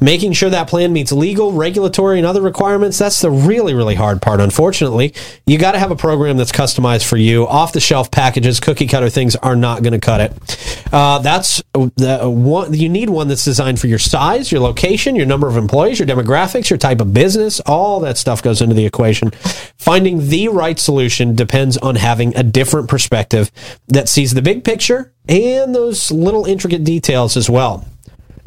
Making 0.00 0.32
sure 0.32 0.50
that 0.50 0.68
plan 0.68 0.92
meets 0.92 1.12
legal, 1.12 1.52
regulatory, 1.52 2.18
and 2.18 2.26
other 2.26 2.42
requirements, 2.42 2.98
that's 2.98 3.20
the 3.20 3.30
really, 3.30 3.72
really 3.72 3.94
hard 3.94 4.20
part, 4.20 4.40
unfortunately. 4.40 5.14
You 5.46 5.58
got 5.58 5.72
to 5.72 5.78
have 5.78 5.90
a 5.90 5.96
program 5.96 6.36
that's 6.36 6.52
customized 6.52 7.08
for 7.08 7.16
you. 7.16 7.46
Off 7.46 7.72
the 7.72 7.80
shelf 7.80 8.10
packages, 8.10 8.58
cookie 8.60 8.86
cutter 8.88 9.08
things 9.08 9.36
are 9.36 9.56
not 9.56 9.82
going 9.82 9.92
to 9.92 10.00
cut 10.00 10.20
it. 10.20 10.88
Uh, 10.92 11.20
that's 11.20 11.62
the 11.72 12.28
one, 12.28 12.74
you 12.74 12.88
need 12.88 13.08
one 13.08 13.28
that's 13.28 13.44
designed 13.44 13.80
for 13.80 13.86
your 13.86 13.98
size, 13.98 14.50
your 14.50 14.60
location, 14.60 15.14
your 15.16 15.26
number 15.26 15.48
of 15.48 15.56
employees, 15.56 15.98
your 15.98 16.08
demographics, 16.08 16.68
your 16.68 16.78
type 16.78 17.00
of 17.00 17.14
business. 17.14 17.60
All 17.60 18.00
that 18.00 18.18
stuff 18.18 18.42
goes 18.42 18.60
into 18.60 18.74
the 18.74 18.84
equation. 18.84 19.11
Finding 19.20 20.28
the 20.28 20.48
right 20.48 20.78
solution 20.78 21.34
depends 21.34 21.76
on 21.76 21.96
having 21.96 22.36
a 22.36 22.42
different 22.42 22.88
perspective 22.88 23.50
that 23.88 24.08
sees 24.08 24.34
the 24.34 24.42
big 24.42 24.64
picture 24.64 25.12
and 25.28 25.74
those 25.74 26.10
little 26.10 26.44
intricate 26.44 26.84
details 26.84 27.36
as 27.36 27.50
well. 27.50 27.86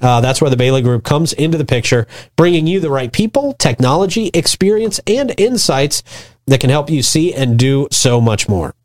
Uh, 0.01 0.21
that's 0.21 0.41
where 0.41 0.49
the 0.49 0.57
Bailey 0.57 0.81
Group 0.81 1.03
comes 1.03 1.33
into 1.33 1.57
the 1.57 1.65
picture, 1.65 2.07
bringing 2.35 2.67
you 2.67 2.79
the 2.79 2.89
right 2.89 3.11
people, 3.11 3.53
technology, 3.53 4.29
experience, 4.33 4.99
and 5.07 5.33
insights 5.37 6.03
that 6.47 6.59
can 6.59 6.69
help 6.69 6.89
you 6.89 7.01
see 7.01 7.33
and 7.33 7.57
do 7.57 7.87
so 7.91 8.19
much 8.19 8.49
more. 8.49 8.75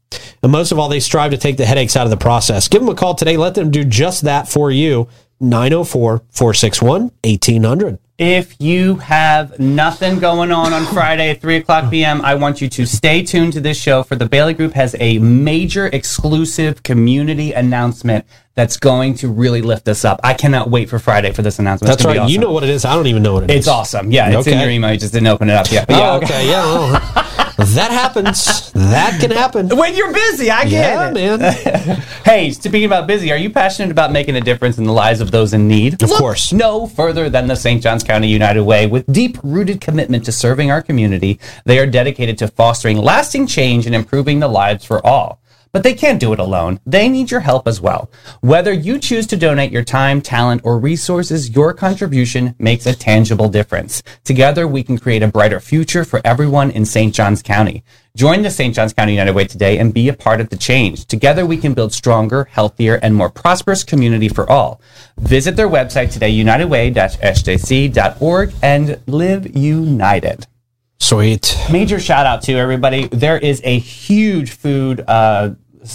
And 0.42 0.52
most 0.52 0.72
of 0.72 0.78
all, 0.78 0.88
they 0.88 1.00
strive 1.00 1.32
to 1.32 1.38
take 1.38 1.56
the 1.56 1.66
headaches 1.66 1.96
out 1.96 2.06
of 2.06 2.10
the 2.10 2.16
process. 2.16 2.68
Give 2.68 2.80
them 2.80 2.88
a 2.88 2.94
call 2.94 3.14
today. 3.14 3.36
Let 3.36 3.54
them 3.54 3.70
do 3.70 3.84
just 3.84 4.22
that 4.22 4.48
for 4.48 4.70
you. 4.70 5.08
904 5.40 6.22
461 6.30 7.10
1800. 7.24 7.98
If 8.20 8.60
you 8.60 8.96
have 8.96 9.58
nothing 9.58 10.18
going 10.18 10.52
on 10.52 10.74
on 10.74 10.84
Friday 10.92 11.30
at 11.30 11.40
3 11.40 11.56
o'clock 11.56 11.90
p.m., 11.90 12.20
I 12.20 12.34
want 12.34 12.60
you 12.60 12.68
to 12.68 12.84
stay 12.84 13.22
tuned 13.22 13.54
to 13.54 13.60
this 13.60 13.80
show 13.80 14.02
for 14.02 14.14
the 14.14 14.28
Bailey 14.28 14.52
Group 14.52 14.74
has 14.74 14.94
a 15.00 15.16
major 15.20 15.86
exclusive 15.86 16.82
community 16.82 17.54
announcement 17.54 18.26
that's 18.54 18.76
going 18.76 19.14
to 19.14 19.28
really 19.28 19.62
lift 19.62 19.88
us 19.88 20.04
up. 20.04 20.20
I 20.24 20.34
cannot 20.34 20.70
wait 20.70 20.88
for 20.90 20.98
Friday 20.98 21.32
for 21.32 21.42
this 21.42 21.58
announcement. 21.58 21.88
That's 21.90 22.04
right. 22.04 22.26
be 22.26 22.32
You 22.32 22.38
know 22.38 22.52
what 22.52 22.62
it 22.64 22.68
is. 22.70 22.84
I 22.84 22.94
don't 22.94 23.06
even 23.06 23.22
know 23.22 23.34
what 23.34 23.44
it 23.44 23.50
is. 23.50 23.58
It's 23.58 23.68
awesome. 23.68 24.10
Yeah, 24.10 24.28
it's 24.38 24.46
in 24.46 24.54
Okay. 24.54 24.60
your 24.62 24.70
email. 24.70 24.92
You 24.92 24.98
just 24.98 25.12
didn't 25.12 25.28
open 25.28 25.48
it 25.48 25.54
up 25.54 25.70
yet. 25.70 25.86
But 25.86 25.96
yeah, 25.96 26.10
Oh, 26.12 26.16
okay. 26.16 26.48
Yeah. 26.48 26.62
well, 26.64 26.92
that 27.58 27.90
happens. 27.90 28.72
That 28.72 29.18
can 29.20 29.30
happen. 29.30 29.68
When 29.68 29.94
you're 29.94 30.12
busy, 30.12 30.50
I 30.50 30.64
get 30.64 30.72
Yeah, 30.72 31.10
it. 31.10 31.40
man. 31.40 32.02
Hey, 32.24 32.50
speaking 32.52 32.84
about 32.84 33.06
busy, 33.06 33.32
are 33.32 33.36
you 33.36 33.50
passionate 33.50 33.90
about 33.90 34.12
making 34.12 34.36
a 34.36 34.40
difference 34.40 34.78
in 34.78 34.84
the 34.84 34.92
lives 34.92 35.20
of 35.20 35.30
those 35.30 35.52
in 35.54 35.66
need? 35.66 36.00
Of 36.02 36.10
Look 36.10 36.18
course. 36.18 36.52
No 36.52 36.86
further 36.86 37.28
than 37.30 37.46
the 37.48 37.56
St. 37.56 37.82
Johns 37.82 38.04
County 38.04 38.28
United 38.28 38.62
Way. 38.62 38.86
With 38.86 39.06
deep 39.12 39.38
rooted 39.42 39.80
commitment 39.80 40.24
to 40.26 40.32
serving 40.32 40.70
our 40.70 40.82
community, 40.82 41.40
they 41.64 41.78
are 41.78 41.86
dedicated 41.86 42.36
to 42.38 42.48
fostering 42.48 42.98
lasting 42.98 43.46
change 43.46 43.86
and 43.86 43.94
improving 43.94 44.38
the 44.40 44.48
lives 44.48 44.84
for 44.84 45.04
all. 45.04 45.39
But 45.72 45.84
they 45.84 45.94
can't 45.94 46.18
do 46.18 46.32
it 46.32 46.40
alone. 46.40 46.80
They 46.84 47.08
need 47.08 47.30
your 47.30 47.38
help 47.40 47.68
as 47.68 47.80
well. 47.80 48.10
Whether 48.40 48.72
you 48.72 48.98
choose 48.98 49.28
to 49.28 49.36
donate 49.36 49.70
your 49.70 49.84
time, 49.84 50.20
talent, 50.20 50.62
or 50.64 50.78
resources, 50.78 51.50
your 51.50 51.72
contribution 51.72 52.56
makes 52.58 52.86
a 52.86 52.94
tangible 52.94 53.48
difference. 53.48 54.02
Together, 54.24 54.66
we 54.66 54.82
can 54.82 54.98
create 54.98 55.22
a 55.22 55.28
brighter 55.28 55.60
future 55.60 56.04
for 56.04 56.20
everyone 56.24 56.72
in 56.72 56.84
St. 56.84 57.14
Johns 57.14 57.40
County. 57.42 57.84
Join 58.16 58.42
the 58.42 58.50
St. 58.50 58.74
Johns 58.74 58.92
County 58.92 59.12
United 59.12 59.36
Way 59.36 59.44
today 59.44 59.78
and 59.78 59.94
be 59.94 60.08
a 60.08 60.12
part 60.12 60.40
of 60.40 60.48
the 60.48 60.56
change. 60.56 61.06
Together, 61.06 61.46
we 61.46 61.56
can 61.56 61.74
build 61.74 61.92
stronger, 61.92 62.48
healthier, 62.50 62.96
and 62.96 63.14
more 63.14 63.30
prosperous 63.30 63.84
community 63.84 64.28
for 64.28 64.50
all. 64.50 64.80
Visit 65.18 65.54
their 65.54 65.68
website 65.68 66.12
today, 66.12 66.36
unitedway-sjc.org, 66.36 68.52
and 68.62 68.98
live 69.06 69.56
united 69.56 70.48
Sweet. 71.00 71.56
major 71.72 71.98
shout 71.98 72.26
out 72.26 72.42
to 72.42 72.52
everybody. 72.54 73.08
There 73.08 73.38
is 73.38 73.60
a 73.64 73.78
huge 73.78 74.50
food 74.50 75.00
uh, 75.08 75.54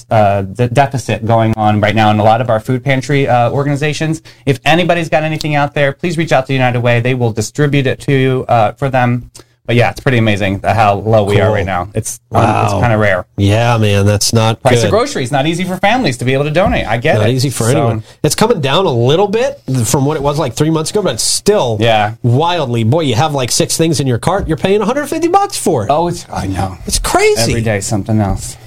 uh, 0.10 0.42
de- 0.42 0.68
deficit 0.68 1.26
going 1.26 1.54
on 1.56 1.80
right 1.80 1.96
now 1.96 2.10
in 2.10 2.20
a 2.20 2.24
lot 2.24 2.42
of 2.42 2.50
our 2.50 2.60
food 2.60 2.84
pantry 2.84 3.28
uh, 3.28 3.52
organizations. 3.52 4.22
If 4.46 4.60
anybody's 4.66 5.08
got 5.08 5.24
anything 5.24 5.56
out 5.56 5.74
there, 5.74 5.94
please 5.94 6.18
reach 6.18 6.32
out 6.32 6.48
to 6.48 6.54
United 6.54 6.82
Way. 6.82 7.00
They 7.02 7.14
will 7.14 7.32
distribute 7.32 7.86
it 7.88 8.00
to 8.02 8.12
you 8.12 8.46
uh, 8.48 8.74
for 8.74 8.90
them. 8.90 9.32
But 9.66 9.76
yeah, 9.76 9.90
it's 9.90 10.00
pretty 10.00 10.20
amazing 10.20 10.62
how 10.64 10.96
low 10.96 11.24
we 11.24 11.42
are 11.42 11.52
right 11.52 11.66
now. 11.66 11.90
It's 11.96 12.20
um, 12.32 12.44
Wow. 12.44 12.64
it's 12.66 12.74
kind 12.74 12.94
of 12.94 13.00
rare. 13.00 13.26
Yeah, 13.36 13.78
man. 13.78 14.06
That's 14.06 14.32
not 14.32 14.62
Price 14.62 14.76
good. 14.82 14.86
of 14.86 14.92
groceries 14.92 15.32
not 15.32 15.48
easy 15.48 15.64
for 15.64 15.78
families 15.78 16.18
to 16.18 16.26
be 16.26 16.34
able 16.34 16.44
to 16.44 16.52
donate. 16.52 16.86
I 16.86 16.98
get 16.98 17.18
Not 17.18 17.30
it. 17.30 17.34
easy 17.34 17.50
for 17.50 17.64
So- 17.64 17.70
anyone. 17.72 18.04
It's 18.24 18.36
coming 18.36 18.62
down 18.62 18.86
a 18.86 18.92
little 18.92 19.28
bit 19.28 19.60
from 19.86 20.06
what 20.06 20.18
it 20.18 20.24
was 20.24 20.38
like 20.38 20.54
three 20.54 20.70
months 20.70 20.92
ago, 20.92 21.02
but 21.02 21.16
it's 21.16 21.24
still 21.24 21.78
Yeah. 21.80 22.14
wildly. 22.22 22.84
Boy, 22.84 23.02
you 23.02 23.16
have 23.16 23.34
like 23.34 23.52
six 23.52 23.76
things 23.76 24.00
in 24.00 24.06
your 24.06 24.20
cart. 24.20 24.48
You're 24.48 24.58
paying 24.58 24.82
150 24.82 25.28
bucks 25.30 25.58
for 25.58 25.84
it. 25.84 25.90
Oh, 25.90 26.08
it's 26.10 26.26
I 26.32 26.46
know. 26.48 26.78
It's 26.86 27.00
crazy. 27.00 27.52
Every 27.54 27.62
day 27.64 27.80
something 27.82 28.20
else. 28.22 28.58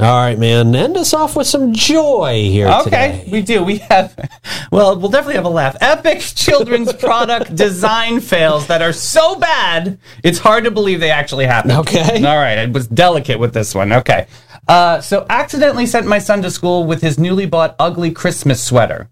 All 0.00 0.16
right, 0.16 0.38
man. 0.38 0.74
End 0.74 0.96
us 0.96 1.12
off 1.12 1.36
with 1.36 1.46
some 1.46 1.72
joy 1.74 2.48
here 2.50 2.68
Okay, 2.68 2.84
today. 2.84 3.28
we 3.30 3.42
do. 3.42 3.62
We 3.62 3.78
have, 3.78 4.16
well, 4.72 4.98
we'll 4.98 5.10
definitely 5.10 5.34
have 5.34 5.44
a 5.44 5.50
laugh. 5.50 5.76
Epic 5.80 6.20
children's 6.20 6.92
product 6.94 7.54
design 7.54 8.20
fails 8.20 8.66
that 8.68 8.80
are 8.82 8.92
so 8.94 9.36
bad, 9.36 9.98
it's 10.24 10.38
hard 10.38 10.64
to 10.64 10.70
believe 10.70 11.00
they 11.00 11.10
actually 11.10 11.44
happened. 11.46 11.72
Okay. 11.80 12.24
All 12.24 12.36
right, 12.38 12.58
I 12.58 12.66
was 12.66 12.86
delicate 12.86 13.38
with 13.38 13.52
this 13.52 13.74
one. 13.74 13.92
Okay. 13.92 14.26
Uh, 14.68 15.00
so, 15.00 15.26
accidentally 15.28 15.84
sent 15.86 16.06
my 16.06 16.18
son 16.18 16.42
to 16.42 16.50
school 16.50 16.84
with 16.86 17.02
his 17.02 17.18
newly 17.18 17.46
bought 17.46 17.74
ugly 17.78 18.10
Christmas 18.10 18.62
sweater. 18.62 19.08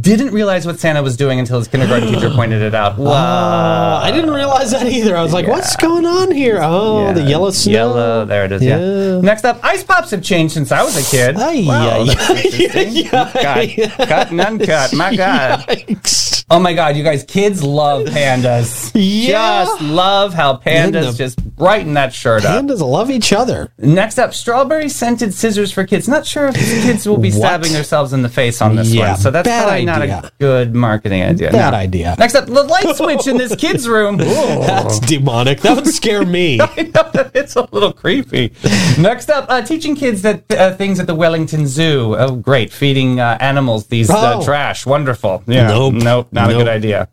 Didn't 0.00 0.32
realize 0.32 0.64
what 0.64 0.78
Santa 0.78 1.02
was 1.02 1.16
doing 1.16 1.40
until 1.40 1.58
his 1.58 1.66
kindergarten 1.66 2.08
teacher 2.12 2.30
pointed 2.34 2.62
it 2.62 2.72
out. 2.72 2.96
Wow. 2.98 3.10
Uh, 3.10 4.00
I 4.04 4.12
didn't 4.12 4.30
realize 4.30 4.70
that 4.70 4.86
either. 4.86 5.16
I 5.16 5.22
was 5.24 5.32
like, 5.32 5.48
what's 5.48 5.74
going 5.74 6.06
on 6.06 6.30
here? 6.30 6.60
Oh, 6.62 7.06
Yeah, 7.06 7.12
the 7.14 7.22
yellow 7.22 7.50
snow. 7.50 7.72
Yellow, 7.72 8.24
there 8.24 8.44
it 8.44 8.52
is. 8.52 8.62
Yeah. 8.62 8.78
Yeah. 8.78 9.20
Next 9.20 9.44
up, 9.44 9.58
ice 9.64 9.82
pops 9.82 10.12
have 10.12 10.22
changed 10.22 10.54
since 10.54 10.70
I 10.70 10.84
was 10.84 10.96
a 10.96 11.10
kid. 11.10 11.34
Ay, 11.36 11.64
Wow, 11.66 12.00
ay, 12.02 12.04
that's 12.14 12.44
interesting. 12.44 13.08
Cut, 13.08 14.08
cut 14.08 14.30
and 14.30 14.40
uncut. 14.40 14.94
My 14.94 15.16
God. 15.16 15.66
Yikes. 15.66 16.44
Oh 16.50 16.60
my 16.60 16.74
God, 16.74 16.96
you 16.96 17.02
guys, 17.02 17.24
kids 17.24 17.62
love 17.64 18.02
pandas. 18.06 18.92
Yeah. 18.94 19.64
Just 19.64 19.80
love 19.82 20.34
how 20.34 20.58
pandas 20.58 21.12
the 21.12 21.18
just 21.18 21.44
brighten 21.56 21.94
that 21.94 22.12
shirt 22.12 22.44
up. 22.44 22.62
Pandas 22.64 22.80
love 22.80 23.10
each 23.10 23.32
other. 23.32 23.72
Next 23.78 24.18
up, 24.18 24.34
strawberry 24.34 24.88
scented 24.90 25.32
scissors 25.34 25.72
for 25.72 25.84
kids. 25.86 26.08
Not 26.08 26.26
sure 26.26 26.48
if 26.48 26.54
kids 26.54 27.08
will 27.08 27.16
be 27.16 27.30
stabbing 27.30 27.72
themselves 27.72 28.12
in 28.12 28.22
the 28.22 28.28
face 28.28 28.60
on 28.60 28.76
this 28.76 28.92
Yeah, 28.92 29.12
one, 29.12 29.16
so 29.20 29.30
that's 29.30 29.48
bad 29.48 29.71
probably 29.72 30.08
not 30.08 30.24
a 30.24 30.32
good 30.38 30.74
marketing 30.74 31.22
idea. 31.22 31.50
Bad 31.52 31.70
No. 31.72 31.76
idea. 31.78 32.14
Next 32.18 32.34
up, 32.34 32.46
the 32.46 32.62
light 32.62 32.96
switch 32.96 33.26
in 33.26 33.36
this 33.36 33.54
kid's 33.56 33.88
room. 33.88 34.16
That's 34.18 34.98
demonic. 35.00 35.60
That 35.60 35.76
would 35.76 35.86
scare 35.86 36.24
me. 36.24 36.58
Know 36.92 37.30
it's 37.34 37.56
a 37.56 37.66
little 37.72 37.92
creepy. 37.92 38.52
Next 38.98 39.30
up, 39.30 39.46
uh, 39.48 39.62
teaching 39.62 39.94
kids 39.94 40.22
that 40.22 40.44
uh, 40.52 40.74
things 40.74 41.00
at 41.00 41.06
the 41.06 41.14
Wellington 41.14 41.66
Zoo. 41.66 42.14
Oh, 42.18 42.36
great! 42.36 42.72
Feeding 42.72 43.18
uh, 43.20 43.38
animals 43.40 43.86
these 43.86 44.10
uh, 44.10 44.34
Oh. 44.38 44.44
trash. 44.44 44.84
Wonderful. 44.86 45.42
Yeah. 45.46 45.68
Nope. 45.68 45.94
Nope. 45.94 46.28
Not 46.32 46.50
a 46.50 46.54
good 46.54 46.68
idea. 46.68 47.08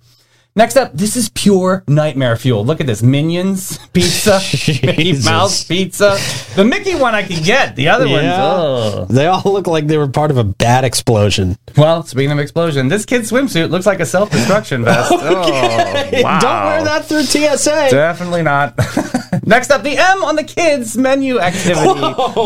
Next 0.56 0.76
up, 0.78 0.92
this 0.94 1.16
is 1.16 1.30
pure 1.30 1.84
nightmare 1.88 2.36
fuel. 2.36 2.66
Look 2.66 2.82
at 2.82 2.88
this: 2.88 3.02
Minions 3.04 3.78
pizza, 3.94 4.40
Mickey 4.84 5.14
Mouse 5.24 5.64
pizza. 5.64 6.18
The 6.56 6.66
Mickey 6.66 6.96
one 6.96 7.16
I 7.16 7.24
could 7.24 7.44
get. 7.44 7.76
The 7.76 7.90
other 7.90 8.10
ones, 8.10 8.26
oh. 8.28 9.06
They 9.10 9.28
all 9.28 9.44
look 9.46 9.68
like 9.68 9.88
they 9.88 9.98
were 9.98 10.08
part 10.08 10.32
of 10.32 10.38
a 10.38 10.44
bad 10.44 10.84
explosion. 10.84 11.58
Well, 11.78 12.04
speaking 12.04 12.32
of 12.32 12.40
explosion, 12.40 12.88
this 12.88 13.06
kid's 13.06 13.32
swimsuit 13.32 13.70
looks 13.70 13.86
like 13.86 14.00
a 14.00 14.06
self-destruction 14.06 14.84
vest. 14.84 15.12
Oh, 15.22 16.22
wow. 16.24 16.40
Don't 16.40 16.66
wear 16.66 16.84
that 16.86 17.06
through 17.06 17.24
TSA. 17.24 17.90
Definitely 17.92 18.42
not. 18.42 18.74
Next 19.50 19.72
up, 19.72 19.82
the 19.82 19.98
M 19.98 20.24
on 20.24 20.36
the 20.36 20.44
kids 20.44 20.96
menu 20.96 21.40
activity 21.40 21.88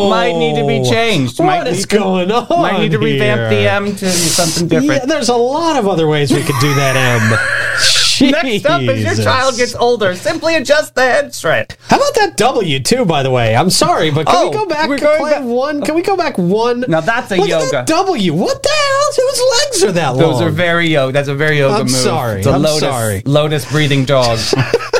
might 0.08 0.32
need 0.38 0.56
to 0.58 0.66
be 0.66 0.82
changed. 0.88 1.38
What 1.38 1.44
might 1.46 1.66
is 1.66 1.76
need 1.80 1.90
to- 1.90 1.98
going 1.98 2.30
on 2.32 2.48
Might 2.62 2.78
need 2.80 2.92
to 2.92 2.98
revamp 2.98 3.50
the? 3.50 3.68
M 3.70 3.94
to 3.94 4.10
something 4.10 4.70
Yeah, 4.70 4.80
different. 4.80 5.08
there's 5.10 5.28
a 5.28 5.36
lot 5.36 5.76
of 5.76 5.86
other 5.86 6.08
ways 6.08 6.32
we 6.32 6.42
could 6.42 6.58
do 6.62 6.72
that, 6.74 6.96
M. 6.96 8.30
Next 8.30 8.64
up, 8.66 8.80
as 8.82 9.02
your 9.18 9.24
child 9.24 9.56
gets 9.58 9.74
older, 9.74 10.14
simply 10.14 10.54
adjust 10.54 10.94
the 10.94 11.02
head 11.02 11.34
strap. 11.34 11.72
How 11.88 11.96
about 11.96 12.14
that 12.14 12.36
W 12.38 12.80
too? 12.80 13.04
By 13.04 13.22
the 13.22 13.30
way, 13.30 13.54
I'm 13.54 13.68
sorry, 13.70 14.10
but 14.10 14.26
can 14.26 14.36
Oh, 14.36 14.48
we 14.50 14.56
go 14.56 14.66
back? 14.66 14.88
we're 14.88 14.98
going 14.98 15.30
back- 15.30 15.42
one. 15.44 15.82
Can 15.82 15.94
we 15.96 16.02
go 16.02 16.16
back 16.16 16.38
one? 16.38 16.84
Now 16.88 17.00
that's 17.02 17.30
a 17.32 17.36
Look 17.36 17.48
yoga. 17.50 17.70
that 17.72 17.86
W. 17.86 18.32
What 18.32 18.62
the 18.62 18.68
hell? 18.70 19.26
Whose 19.26 19.42
legs 19.60 19.84
are 19.84 19.92
that 19.92 20.08
long? 20.10 20.18
Those 20.18 20.40
are 20.40 20.48
very 20.50 20.88
yoga. 20.88 21.12
That's 21.12 21.28
a 21.28 21.34
very 21.34 21.58
yoga 21.58 21.74
I'm 21.74 21.80
move. 21.82 21.90
sorry. 21.90 22.38
It's 22.38 22.46
a 22.46 22.52
I'm 22.52 22.62
lotus, 22.62 22.80
sorry. 22.80 23.22
lotus 23.26 23.70
breathing 23.70 24.04
dog. 24.06 24.38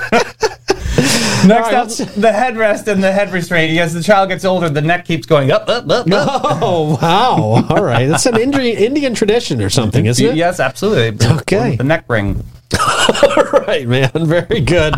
Next 1.44 1.66
right, 1.66 1.74
up, 1.74 2.14
the 2.14 2.28
headrest 2.28 2.88
and 2.88 3.02
the 3.02 3.12
head 3.12 3.33
restraint. 3.33 3.78
As 3.78 3.92
the 3.92 4.02
child 4.02 4.28
gets 4.30 4.44
older, 4.44 4.68
the 4.68 4.80
neck 4.80 5.04
keeps 5.04 5.26
going 5.26 5.50
up, 5.50 5.68
up, 5.68 5.88
up, 5.90 6.11
up. 6.11 6.42
Oh 6.62 6.98
wow! 7.00 7.66
All 7.68 7.83
right, 7.83 8.07
that's 8.07 8.26
an 8.26 8.38
Indian 8.38 8.76
Indian 8.78 9.14
tradition 9.14 9.61
or 9.61 9.70
something, 9.70 10.07
isn't 10.07 10.24
it? 10.24 10.37
Yes, 10.37 10.61
absolutely. 10.61 11.26
Okay. 11.38 11.76
The 11.76 11.85
neck 11.85 12.04
ring. 12.09 12.44
All 12.80 13.44
right, 13.66 13.87
man. 13.87 14.11
Very 14.14 14.61
good. 14.61 14.94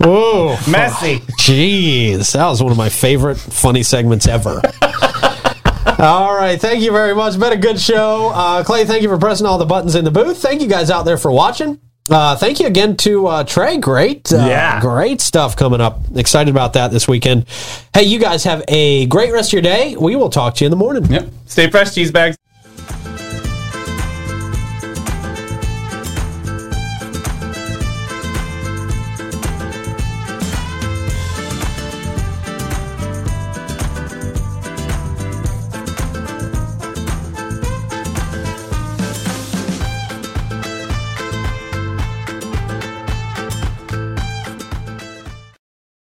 Whoa, 0.00 0.56
Messy. 0.70 1.18
Jeez, 1.38 2.32
that 2.32 2.46
was 2.46 2.62
one 2.62 2.72
of 2.72 2.78
my 2.78 2.88
favorite 2.88 3.36
funny 3.36 3.82
segments 3.82 4.26
ever. 4.26 4.60
all 5.98 6.34
right, 6.34 6.60
thank 6.60 6.82
you 6.82 6.92
very 6.92 7.14
much. 7.14 7.38
Been 7.38 7.52
a 7.52 7.56
good 7.56 7.80
show. 7.80 8.30
Uh, 8.34 8.62
Clay, 8.62 8.84
thank 8.84 9.02
you 9.02 9.08
for 9.08 9.18
pressing 9.18 9.46
all 9.46 9.58
the 9.58 9.66
buttons 9.66 9.94
in 9.94 10.04
the 10.04 10.10
booth. 10.10 10.38
Thank 10.38 10.60
you 10.60 10.68
guys 10.68 10.90
out 10.90 11.04
there 11.04 11.16
for 11.16 11.32
watching. 11.32 11.80
Uh, 12.10 12.36
thank 12.36 12.58
you 12.60 12.66
again 12.66 12.96
to 12.98 13.26
uh, 13.26 13.44
Trae. 13.44 13.80
Great, 13.80 14.32
uh, 14.32 14.36
Yeah. 14.38 14.80
great 14.80 15.20
stuff 15.20 15.56
coming 15.56 15.80
up. 15.80 16.00
Excited 16.16 16.50
about 16.50 16.72
that 16.72 16.90
this 16.90 17.06
weekend. 17.06 17.44
Hey, 17.92 18.04
you 18.04 18.18
guys 18.18 18.44
have 18.44 18.62
a 18.68 19.06
great 19.06 19.32
rest 19.32 19.50
of 19.50 19.52
your 19.54 19.62
day. 19.62 19.94
We 19.98 20.16
will 20.16 20.30
talk 20.30 20.54
to 20.56 20.64
you 20.64 20.66
in 20.66 20.70
the 20.70 20.76
morning. 20.76 21.04
Yep. 21.06 21.28
Stay 21.46 21.70
fresh, 21.70 21.94
cheese 21.94 22.10
bags. 22.10 22.36